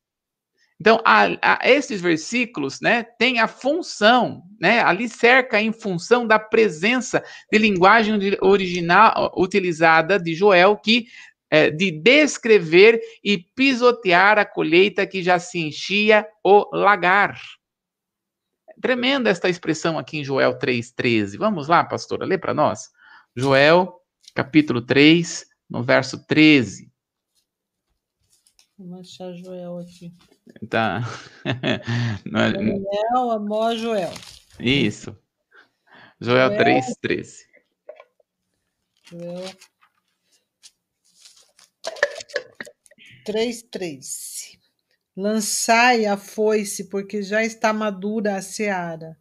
[0.83, 6.37] então, a, a, esses versículos, né, tem a função, né, ali cerca em função da
[6.37, 11.07] presença de linguagem original utilizada de Joel, que
[11.49, 17.39] é, de descrever e pisotear a colheita que já se enchia o lagar.
[18.81, 21.37] Tremenda esta expressão aqui em Joel 3,13.
[21.37, 22.89] Vamos lá, pastora, lê para nós.
[23.33, 24.01] Joel,
[24.35, 26.91] capítulo 3, no verso 13.
[28.77, 30.11] Vamos achar Joel aqui.
[30.69, 31.01] Tá.
[32.25, 34.13] Daniel, Amós, Joel.
[34.59, 35.17] Isso.
[36.19, 37.45] Joel, Joel 3, 13.
[39.05, 39.55] Joel
[43.25, 44.59] 3, 13.
[45.15, 49.17] Lançai a foice, porque já está madura a seara.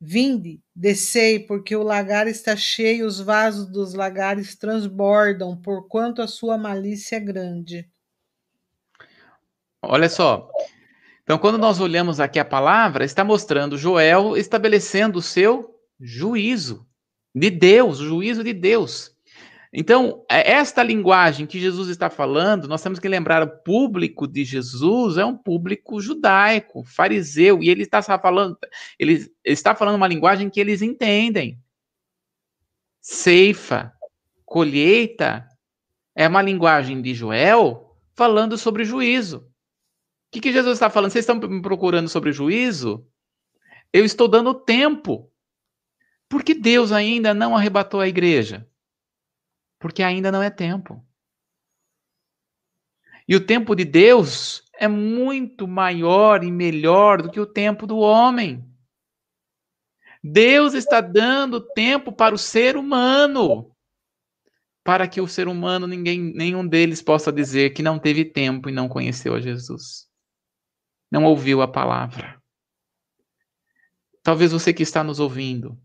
[0.00, 6.58] Vinde, descei, porque o lagar está cheio, os vasos dos lagares transbordam, porquanto a sua
[6.58, 7.90] malícia é grande.
[9.88, 10.48] Olha só.
[11.22, 16.86] Então, quando nós olhamos aqui a palavra, está mostrando Joel estabelecendo o seu juízo
[17.34, 19.14] de Deus, o juízo de Deus.
[19.76, 24.44] Então, é, esta linguagem que Jesus está falando, nós temos que lembrar o público de
[24.44, 28.56] Jesus é um público judaico, fariseu, e ele está falando,
[28.96, 31.58] ele está falando uma linguagem que eles entendem.
[33.00, 33.92] Ceifa,
[34.44, 35.44] colheita,
[36.14, 39.50] é uma linguagem de Joel falando sobre juízo.
[40.34, 41.12] Que, que Jesus está falando?
[41.12, 43.06] Vocês estão me procurando sobre juízo?
[43.92, 45.30] Eu estou dando tempo.
[46.28, 48.68] Porque Deus ainda não arrebatou a igreja?
[49.78, 51.06] Porque ainda não é tempo.
[53.28, 57.98] E o tempo de Deus é muito maior e melhor do que o tempo do
[57.98, 58.68] homem.
[60.20, 63.72] Deus está dando tempo para o ser humano,
[64.82, 68.72] para que o ser humano, ninguém, nenhum deles possa dizer que não teve tempo e
[68.72, 70.12] não conheceu a Jesus.
[71.14, 72.42] Não ouviu a palavra.
[74.20, 75.80] Talvez você que está nos ouvindo,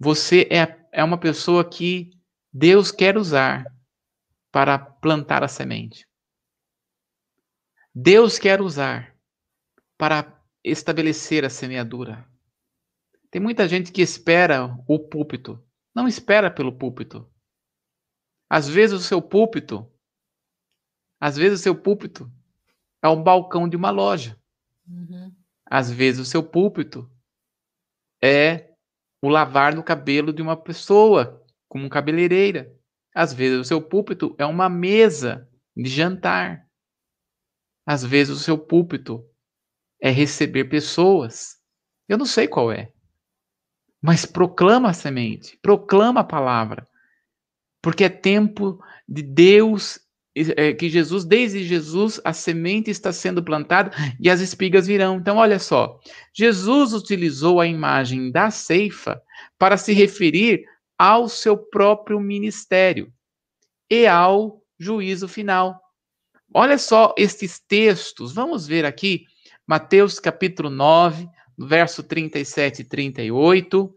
[0.00, 2.10] você é, é uma pessoa que
[2.52, 3.72] Deus quer usar
[4.50, 6.08] para plantar a semente.
[7.94, 9.16] Deus quer usar
[9.96, 12.28] para estabelecer a semeadura.
[13.30, 15.64] Tem muita gente que espera o púlpito.
[15.94, 17.32] Não espera pelo púlpito.
[18.48, 19.88] Às vezes o seu púlpito,
[21.20, 22.28] às vezes o seu púlpito
[23.02, 24.38] é um balcão de uma loja.
[24.86, 25.34] Uhum.
[25.66, 27.10] Às vezes o seu púlpito
[28.22, 28.74] é
[29.22, 32.74] o lavar no cabelo de uma pessoa como cabeleireira.
[33.14, 36.66] Às vezes o seu púlpito é uma mesa de jantar.
[37.86, 39.24] Às vezes o seu púlpito
[40.00, 41.60] é receber pessoas.
[42.08, 42.92] Eu não sei qual é.
[44.02, 46.86] Mas proclama a semente, proclama a palavra.
[47.82, 49.98] Porque é tempo de Deus,
[50.78, 55.16] que Jesus, desde Jesus, a semente está sendo plantada e as espigas virão.
[55.16, 55.98] Então, olha só,
[56.32, 59.20] Jesus utilizou a imagem da ceifa
[59.58, 60.64] para se referir
[60.98, 63.12] ao seu próprio ministério
[63.90, 65.80] e ao juízo final.
[66.52, 69.24] Olha só estes textos, vamos ver aqui,
[69.66, 71.28] Mateus capítulo 9,
[71.58, 73.94] verso 37 e 38.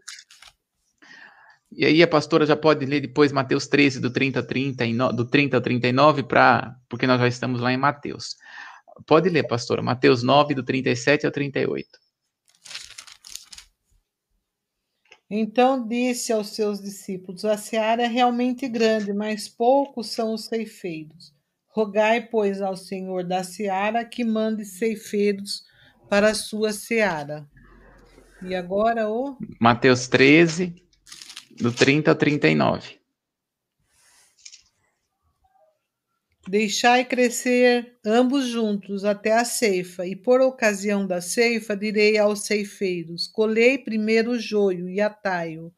[1.76, 5.56] E aí a pastora já pode ler depois Mateus 13, do 30, 30 do 30
[5.56, 8.36] ao 39, pra, porque nós já estamos lá em Mateus.
[9.06, 11.88] Pode ler, pastora, Mateus 9, do 37 ao 38.
[15.28, 21.34] Então disse aos seus discípulos: A seara é realmente grande, mas poucos são os ceifeiros.
[21.66, 25.64] Rogai, pois, ao Senhor da seara que mande ceifeiros
[26.08, 27.48] para a sua seara.
[28.42, 29.36] E agora o.
[29.60, 30.83] Mateus 13,
[31.56, 32.98] do 30 ao 39.
[36.46, 43.26] Deixai crescer ambos juntos até a ceifa, e por ocasião da ceifa direi aos ceifeiros:
[43.26, 45.72] colhei primeiro o joio e atai-o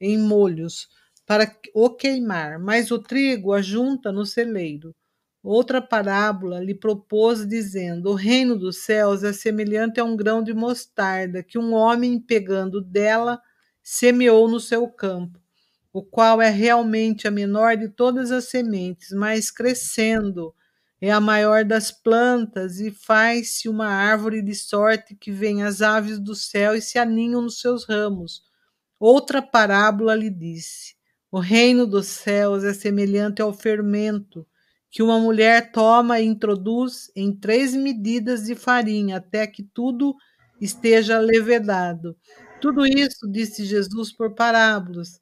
[0.00, 0.88] em molhos
[1.26, 4.94] para o queimar, mas o trigo ajunta no celeiro.
[5.42, 10.54] Outra parábola lhe propôs, dizendo: O reino dos céus é semelhante a um grão de
[10.54, 13.40] mostarda que um homem, pegando dela,
[13.88, 15.38] semeou no seu campo
[15.92, 20.52] o qual é realmente a menor de todas as sementes, mas crescendo
[21.00, 26.18] é a maior das plantas e faz-se uma árvore de sorte que vem as aves
[26.18, 28.42] do céu e se aninham nos seus ramos.
[28.98, 30.96] Outra parábola lhe disse:
[31.30, 34.44] O reino dos céus é semelhante ao fermento
[34.90, 40.16] que uma mulher toma e introduz em três medidas de farinha até que tudo
[40.60, 42.16] esteja levedado.
[42.66, 45.20] Tudo isso disse Jesus por parábolas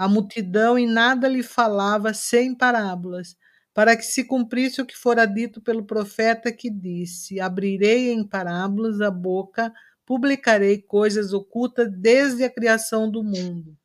[0.00, 3.36] a multidão em nada lhe falava sem parábolas,
[3.74, 9.02] para que se cumprisse o que fora dito pelo profeta que disse: Abrirei em parábolas
[9.02, 9.70] a boca,
[10.06, 13.76] publicarei coisas ocultas desde a criação do mundo.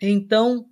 [0.00, 0.64] Então,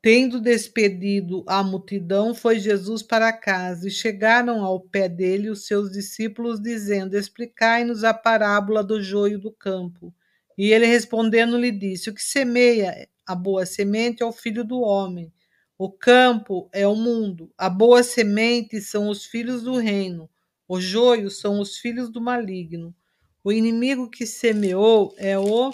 [0.00, 5.92] tendo despedido a multidão, foi Jesus para casa e chegaram ao pé dele os seus
[5.92, 10.14] discípulos, dizendo: Explicai-nos a parábola do joio do campo.
[10.60, 14.82] E ele respondendo lhe disse: O que semeia a boa semente é o filho do
[14.82, 15.32] homem.
[15.78, 17.50] O campo é o mundo.
[17.56, 20.28] A boa semente são os filhos do reino.
[20.68, 22.94] O joio são os filhos do maligno.
[23.42, 25.72] O inimigo que semeou é o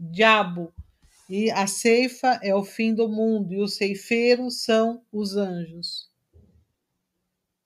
[0.00, 0.72] diabo.
[1.28, 3.52] E a ceifa é o fim do mundo.
[3.52, 6.07] E os ceifeiros são os anjos.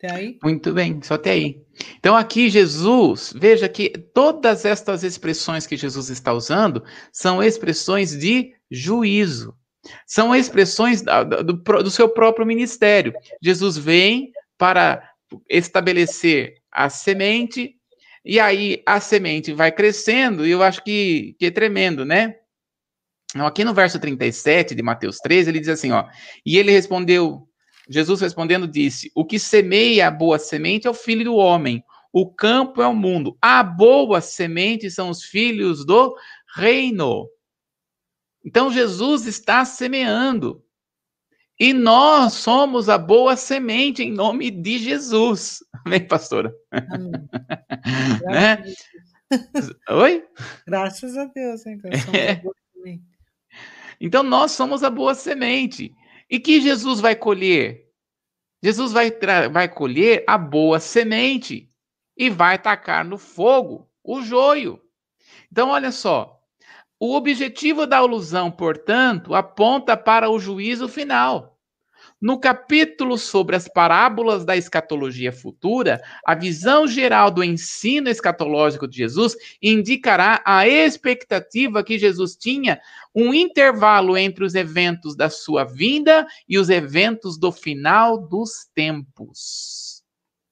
[0.02, 0.38] Até aí?
[0.42, 1.62] Muito bem, só até aí.
[1.98, 6.82] Então aqui Jesus, veja que todas estas expressões que Jesus está usando
[7.12, 9.56] são expressões de juízo.
[10.04, 13.12] São expressões do, do seu próprio ministério.
[13.40, 15.08] Jesus vem para
[15.48, 17.76] estabelecer a semente,
[18.24, 22.36] e aí a semente vai crescendo, e eu acho que, que é tremendo, né?
[23.30, 26.06] Então, aqui no verso 37 de Mateus 13, ele diz assim, ó,
[26.44, 27.48] e ele respondeu,
[27.92, 32.30] Jesus respondendo disse, o que semeia a boa semente é o filho do homem, o
[32.30, 36.16] campo é o mundo, a boa semente são os filhos do
[36.54, 37.28] reino.
[38.44, 40.62] Então Jesus está semeando.
[41.58, 45.62] E nós somos a boa semente em nome de Jesus.
[45.84, 46.52] Amém, pastora?
[46.70, 47.12] Amém.
[48.26, 48.64] né?
[49.90, 50.24] Oi?
[50.66, 52.42] Graças a Deus, então, é.
[54.00, 55.94] então nós somos a boa semente.
[56.28, 57.81] E que Jesus vai colher?
[58.62, 59.10] Jesus vai,
[59.50, 61.68] vai colher a boa semente
[62.16, 64.80] e vai tacar no fogo o joio.
[65.50, 66.40] Então, olha só.
[66.98, 71.51] O objetivo da alusão, portanto, aponta para o juízo final.
[72.22, 78.98] No capítulo sobre as parábolas da escatologia futura, a visão geral do ensino escatológico de
[78.98, 82.80] Jesus indicará a expectativa que Jesus tinha
[83.12, 90.04] um intervalo entre os eventos da sua vinda e os eventos do final dos tempos.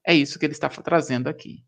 [0.05, 1.63] É isso que ele está trazendo aqui.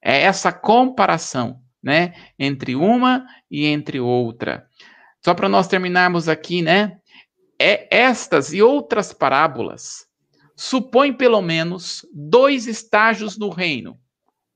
[0.00, 4.68] É essa comparação, né, entre uma e entre outra.
[5.24, 6.97] Só para nós terminarmos aqui, né?
[7.60, 10.06] É estas e outras parábolas
[10.56, 13.96] supõem pelo menos dois estágios no reino: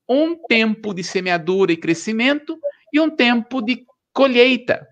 [0.07, 2.57] um tempo de semeadura e crescimento
[2.91, 4.87] e um tempo de colheita.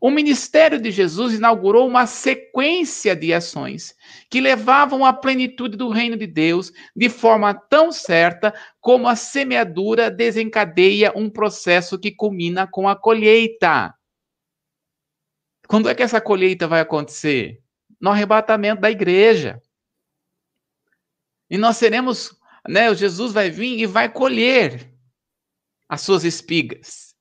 [0.00, 3.94] O ministério de Jesus inaugurou uma sequência de ações
[4.30, 10.10] que levavam à plenitude do reino de Deus de forma tão certa como a semeadura
[10.10, 13.94] desencadeia um processo que culmina com a colheita.
[15.68, 17.62] Quando é que essa colheita vai acontecer?
[18.00, 19.60] No arrebatamento da igreja.
[21.48, 22.38] E nós seremos,
[22.68, 22.94] né?
[22.94, 24.92] Jesus vai vir e vai colher
[25.88, 27.14] as suas espigas.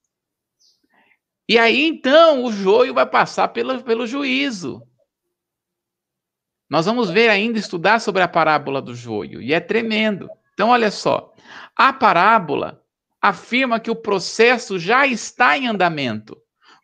[1.47, 4.81] E aí então o joio vai passar pelo, pelo juízo.
[6.69, 10.27] Nós vamos ver ainda estudar sobre a parábola do joio, e é tremendo.
[10.53, 11.31] Então, olha só:
[11.75, 12.83] a parábola
[13.21, 16.35] afirma que o processo já está em andamento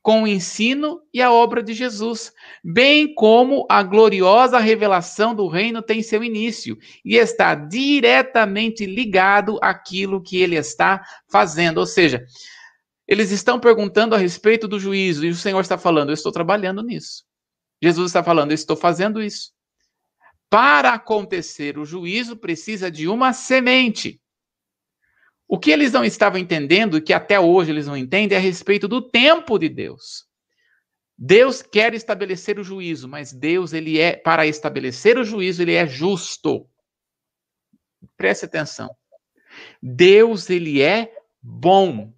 [0.01, 2.33] com o ensino e a obra de Jesus,
[2.63, 10.21] bem como a gloriosa revelação do reino tem seu início e está diretamente ligado àquilo
[10.21, 11.77] que ele está fazendo.
[11.77, 12.25] Ou seja,
[13.07, 16.81] eles estão perguntando a respeito do juízo e o Senhor está falando: Eu estou trabalhando
[16.81, 17.23] nisso.
[17.81, 19.51] Jesus está falando: Eu estou fazendo isso.
[20.49, 24.19] Para acontecer o juízo, precisa de uma semente.
[25.53, 28.41] O que eles não estavam entendendo, e que até hoje eles não entendem, é a
[28.41, 30.25] respeito do tempo de Deus.
[31.17, 35.85] Deus quer estabelecer o juízo, mas Deus, ele é, para estabelecer o juízo, ele é
[35.85, 36.65] justo.
[38.15, 38.95] Preste atenção.
[39.83, 42.13] Deus, ele é bom.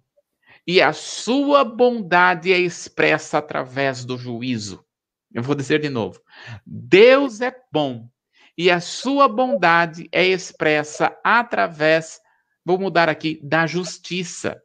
[0.64, 4.86] E a sua bondade é expressa através do juízo.
[5.34, 6.20] Eu vou dizer de novo.
[6.64, 8.08] Deus é bom.
[8.56, 12.22] E a sua bondade é expressa através
[12.64, 14.60] Vou mudar aqui, da justiça.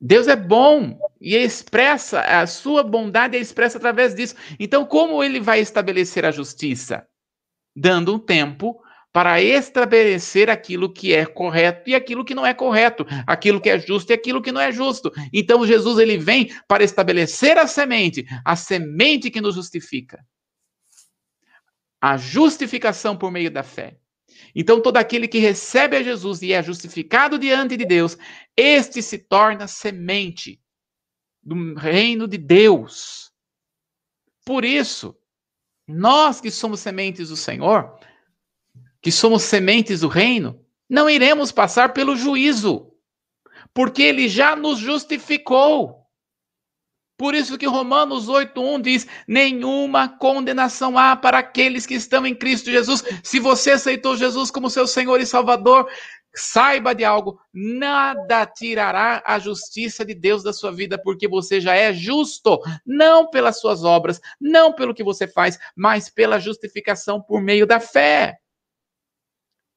[0.00, 4.36] Deus é bom e expressa, a sua bondade é expressa através disso.
[4.58, 7.06] Então, como ele vai estabelecer a justiça?
[7.74, 8.80] Dando um tempo
[9.12, 13.78] para estabelecer aquilo que é correto e aquilo que não é correto, aquilo que é
[13.78, 15.10] justo e aquilo que não é justo.
[15.32, 20.24] Então, Jesus ele vem para estabelecer a semente, a semente que nos justifica.
[22.00, 23.98] A justificação por meio da fé.
[24.54, 28.16] Então, todo aquele que recebe a Jesus e é justificado diante de Deus,
[28.56, 30.60] este se torna semente
[31.42, 33.32] do reino de Deus.
[34.44, 35.16] Por isso,
[35.86, 37.98] nós que somos sementes do Senhor,
[39.00, 42.92] que somos sementes do reino, não iremos passar pelo juízo,
[43.72, 45.97] porque ele já nos justificou.
[47.18, 52.70] Por isso que Romanos 8:1 diz: "Nenhuma condenação há para aqueles que estão em Cristo
[52.70, 53.02] Jesus".
[53.24, 55.90] Se você aceitou Jesus como seu Senhor e Salvador,
[56.32, 61.74] saiba de algo, nada tirará a justiça de Deus da sua vida, porque você já
[61.74, 67.42] é justo, não pelas suas obras, não pelo que você faz, mas pela justificação por
[67.42, 68.38] meio da fé.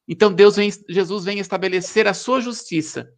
[0.08, 3.12] Então Deus vem, Jesus vem estabelecer a sua justiça.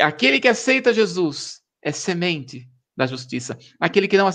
[0.00, 2.66] Aquele que aceita Jesus é semente
[2.96, 3.58] da justiça.
[3.78, 4.30] Aquele que não,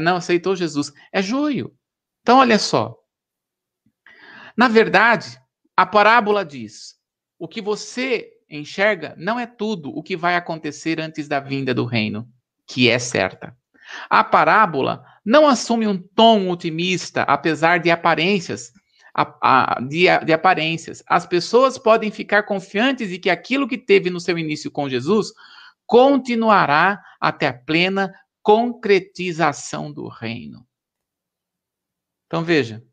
[0.00, 1.74] não aceitou Jesus é joio.
[2.22, 2.96] Então, olha só.
[4.56, 5.38] Na verdade,
[5.76, 6.94] a parábola diz:
[7.38, 11.84] o que você enxerga não é tudo o que vai acontecer antes da vinda do
[11.84, 12.28] reino,
[12.66, 13.56] que é certa.
[14.08, 18.72] A parábola não assume um tom otimista, apesar de aparências.
[19.18, 21.02] A, a, de, de aparências.
[21.06, 25.32] As pessoas podem ficar confiantes de que aquilo que teve no seu início com Jesus
[25.86, 28.12] continuará até a plena
[28.42, 30.66] concretização do reino.
[32.26, 32.84] Então veja,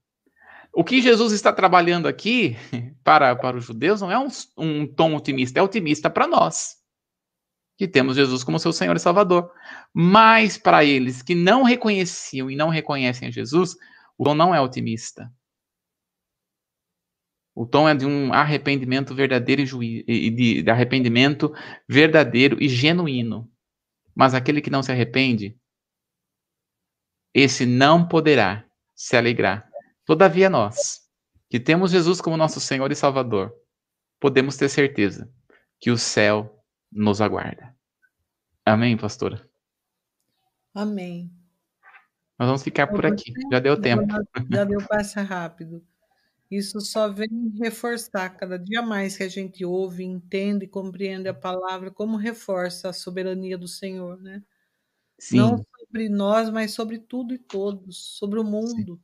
[0.72, 2.56] o que Jesus está trabalhando aqui
[3.04, 4.28] para, para os judeus não é um,
[4.58, 6.78] um tom otimista, é otimista para nós,
[7.78, 9.52] que temos Jesus como seu Senhor e Salvador.
[9.94, 13.76] Mas para eles que não reconheciam e não reconhecem Jesus,
[14.18, 15.32] o tom não é otimista.
[17.56, 21.54] O tom é de um arrependimento verdadeiro e, juí de, de arrependimento
[21.88, 23.50] verdadeiro e genuíno.
[24.16, 25.58] Mas aquele que não se arrepende,
[27.34, 29.68] esse não poderá se alegrar.
[30.06, 31.02] Todavia nós,
[31.50, 33.54] que temos Jesus como nosso Senhor e Salvador,
[34.20, 35.32] podemos ter certeza
[35.80, 37.76] que o céu nos aguarda.
[38.66, 39.48] Amém, pastora?
[40.74, 41.32] Amém.
[42.40, 43.32] Nós vamos ficar por aqui.
[43.52, 44.06] Já deu tempo.
[44.52, 45.86] Já deu passa rápido.
[46.58, 47.30] Isso só vem
[47.62, 52.90] reforçar cada dia mais que a gente ouve, entende e compreende a palavra, como reforça
[52.90, 54.44] a soberania do Senhor, né?
[55.20, 55.38] Sim.
[55.38, 58.96] Não sobre nós, mas sobre tudo e todos, sobre o mundo.
[58.96, 59.04] Sim.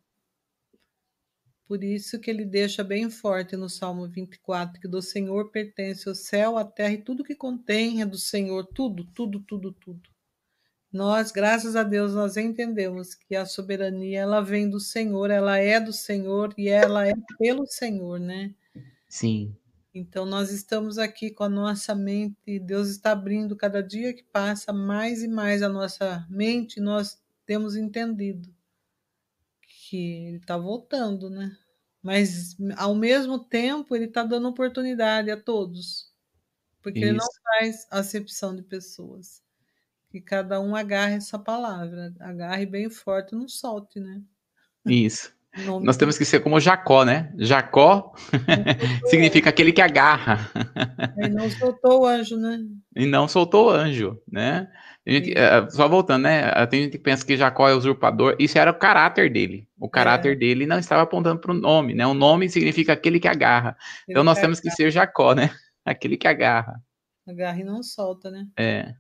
[1.66, 6.14] Por isso que ele deixa bem forte no Salmo 24 que do Senhor pertence o
[6.14, 10.10] céu, a terra e tudo que contém é do Senhor, tudo, tudo, tudo, tudo.
[10.92, 15.80] Nós, graças a Deus, nós entendemos que a soberania ela vem do Senhor, ela é
[15.80, 18.56] do Senhor e ela é pelo Senhor, né?
[19.08, 19.56] Sim.
[19.94, 24.74] Então nós estamos aqui com a nossa mente, Deus está abrindo cada dia que passa
[24.74, 28.54] mais e mais a nossa mente, nós temos entendido
[29.62, 31.56] que ele está voltando, né?
[32.02, 36.12] Mas ao mesmo tempo ele está dando oportunidade a todos,
[36.82, 37.08] porque Isso.
[37.10, 39.44] ele não faz acepção de pessoas
[40.10, 44.22] que cada um agarre essa palavra, agarre bem forte, não solte, né?
[44.86, 45.32] Isso.
[45.82, 47.34] Nós temos que ser como Jacó, né?
[47.38, 48.14] Jacó
[49.10, 50.50] significa aquele que agarra.
[51.18, 52.60] E não soltou o anjo, né?
[52.96, 54.70] E não soltou o anjo, né?
[55.06, 56.66] Gente, é, só voltando, né?
[56.68, 58.36] Tem gente que pensa que Jacó é usurpador.
[58.40, 59.68] Isso era o caráter dele.
[59.80, 60.36] O caráter é.
[60.36, 62.06] dele não estava apontando para o nome, né?
[62.06, 63.76] O nome significa aquele que agarra.
[64.08, 65.50] Então nós temos que ser Jacó, né?
[65.84, 66.80] Aquele que agarra.
[67.28, 68.46] Agarra e não solta, né?
[68.56, 68.94] É.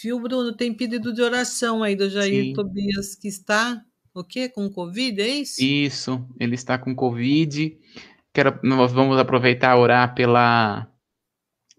[0.00, 0.56] Viu, Bruno?
[0.56, 2.52] Tem pedido de oração aí do Jair Sim.
[2.54, 3.84] Tobias, que está
[4.14, 4.48] o quê?
[4.48, 5.62] Com Covid, é isso?
[5.62, 7.76] Isso, ele está com Covid.
[8.32, 10.88] Quero, nós vamos aproveitar a orar pela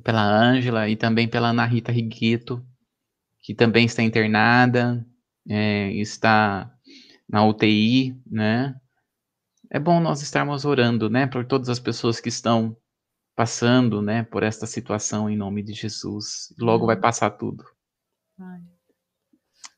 [0.04, 2.66] pela Ângela e também pela Ana Rita Rigueto,
[3.42, 5.06] que também está internada,
[5.48, 6.72] é, está
[7.30, 8.76] na UTI, né?
[9.70, 12.78] É bom nós estarmos orando, né, por todas as pessoas que estão
[13.36, 16.54] passando, né, por esta situação em nome de Jesus.
[16.60, 17.64] Logo vai passar tudo.
[18.44, 18.62] Ai.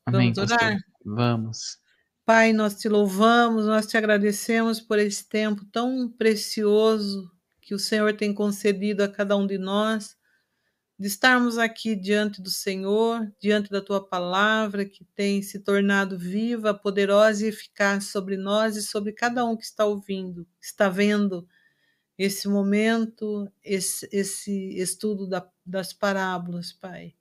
[0.06, 0.72] Amém, Vamos orar?
[0.74, 0.82] Pastor?
[1.06, 1.78] Vamos.
[2.26, 8.16] Pai, nós te louvamos, nós te agradecemos por esse tempo tão precioso que o Senhor
[8.16, 10.18] tem concedido a cada um de nós,
[10.98, 16.74] de estarmos aqui diante do Senhor, diante da tua palavra, que tem se tornado viva,
[16.74, 21.48] poderosa e eficaz sobre nós e sobre cada um que está ouvindo, está vendo
[22.18, 27.14] esse momento, esse, esse estudo da, das parábolas, Pai.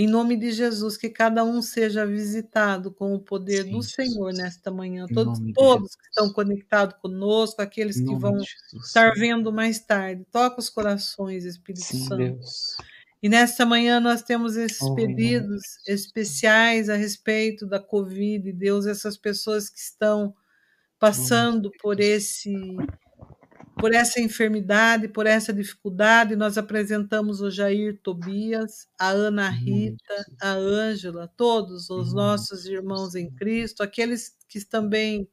[0.00, 4.30] Em nome de Jesus, que cada um seja visitado com o poder Sim, do Senhor
[4.30, 4.38] Jesus.
[4.38, 5.06] nesta manhã.
[5.12, 8.38] Todos, todos que estão conectados conosco, aqueles que vão
[8.84, 10.24] estar vendo mais tarde.
[10.30, 12.16] Toca os corações, Espírito Sim, Santo.
[12.16, 12.76] Deus.
[13.20, 19.16] E nesta manhã nós temos esses oh, pedidos especiais a respeito da Covid, Deus, essas
[19.16, 20.32] pessoas que estão
[20.96, 22.54] passando oh, por esse
[23.78, 30.52] por essa enfermidade, por essa dificuldade, nós apresentamos o Jair Tobias, a Ana Rita, a
[30.52, 35.28] Ângela, todos os nossos irmãos em Cristo, aqueles que também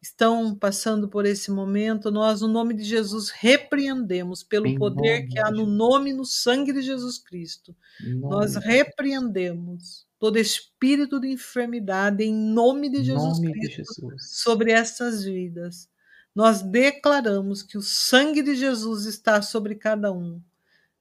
[0.00, 5.50] estão passando por esse momento, nós, no nome de Jesus, repreendemos pelo poder que há
[5.50, 7.74] no nome e no sangue de Jesus Cristo.
[8.20, 14.42] Nós repreendemos todo espírito de enfermidade em nome de Jesus nome Cristo de Jesus.
[14.42, 15.88] sobre essas vidas
[16.34, 20.40] nós declaramos que o sangue de Jesus está sobre cada um.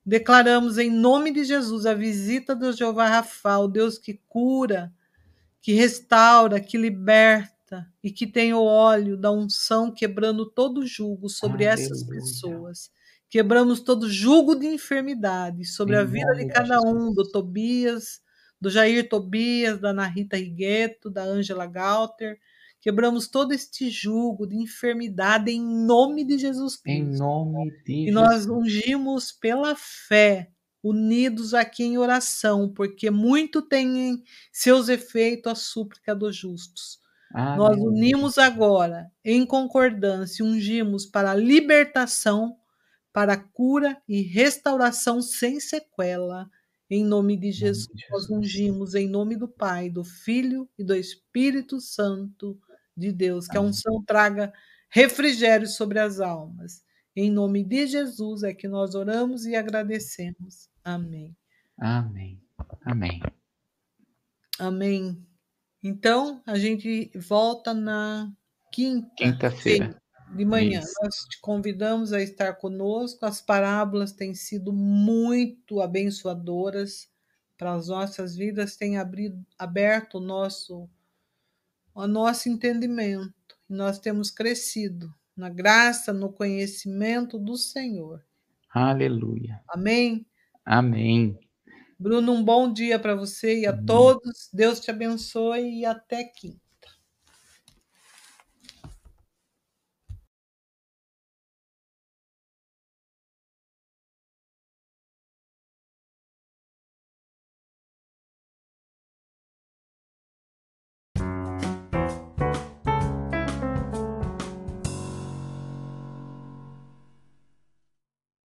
[0.05, 4.93] Declaramos em nome de Jesus a visita do Jeová Rafa, o Deus que cura,
[5.61, 11.65] que restaura, que liberta e que tem o óleo da unção quebrando todo jugo sobre
[11.65, 11.85] Aleluia.
[11.85, 12.91] essas pessoas.
[13.29, 18.21] Quebramos todo jugo de enfermidade sobre em a vida de cada de um, do Tobias,
[18.61, 22.39] do Jair Tobias, da Ana Rita Rigueto, da Ângela Galter,
[22.83, 27.13] Quebramos todo este jugo de enfermidade em nome de Jesus Cristo.
[27.13, 30.51] Em nome de E nós ungimos pela fé,
[30.83, 36.99] unidos aqui em oração, porque muito tem em seus efeitos a súplica dos justos.
[37.33, 37.57] Amém.
[37.57, 42.57] Nós unimos agora, em concordância, ungimos para a libertação,
[43.13, 46.49] para a cura e restauração sem sequela,
[46.89, 48.29] Em nome de Jesus, nome de Jesus.
[48.29, 52.59] nós ungimos em nome do Pai, do Filho e do Espírito Santo
[52.95, 54.53] de Deus, que a unção traga
[54.89, 56.83] refrigério sobre as almas.
[57.15, 60.69] Em nome de Jesus é que nós oramos e agradecemos.
[60.83, 61.35] Amém.
[61.77, 62.41] Amém.
[62.85, 63.21] Amém.
[64.59, 65.25] Amém.
[65.81, 68.31] Então, a gente volta na
[68.71, 70.01] quinta quinta-feira
[70.35, 70.79] de manhã.
[70.79, 70.93] Isso.
[71.01, 73.25] Nós te convidamos a estar conosco.
[73.25, 77.09] As parábolas têm sido muito abençoadoras
[77.57, 80.89] para as nossas vidas, têm abrido, aberto o nosso,
[81.93, 83.33] o nosso entendimento.
[83.69, 88.23] Nós temos crescido na graça, no conhecimento do Senhor.
[88.69, 89.61] Aleluia.
[89.69, 90.25] Amém.
[90.65, 91.37] Amém.
[91.97, 94.49] Bruno, um bom dia para você e a todos.
[94.51, 96.62] Deus te abençoe e até quinta.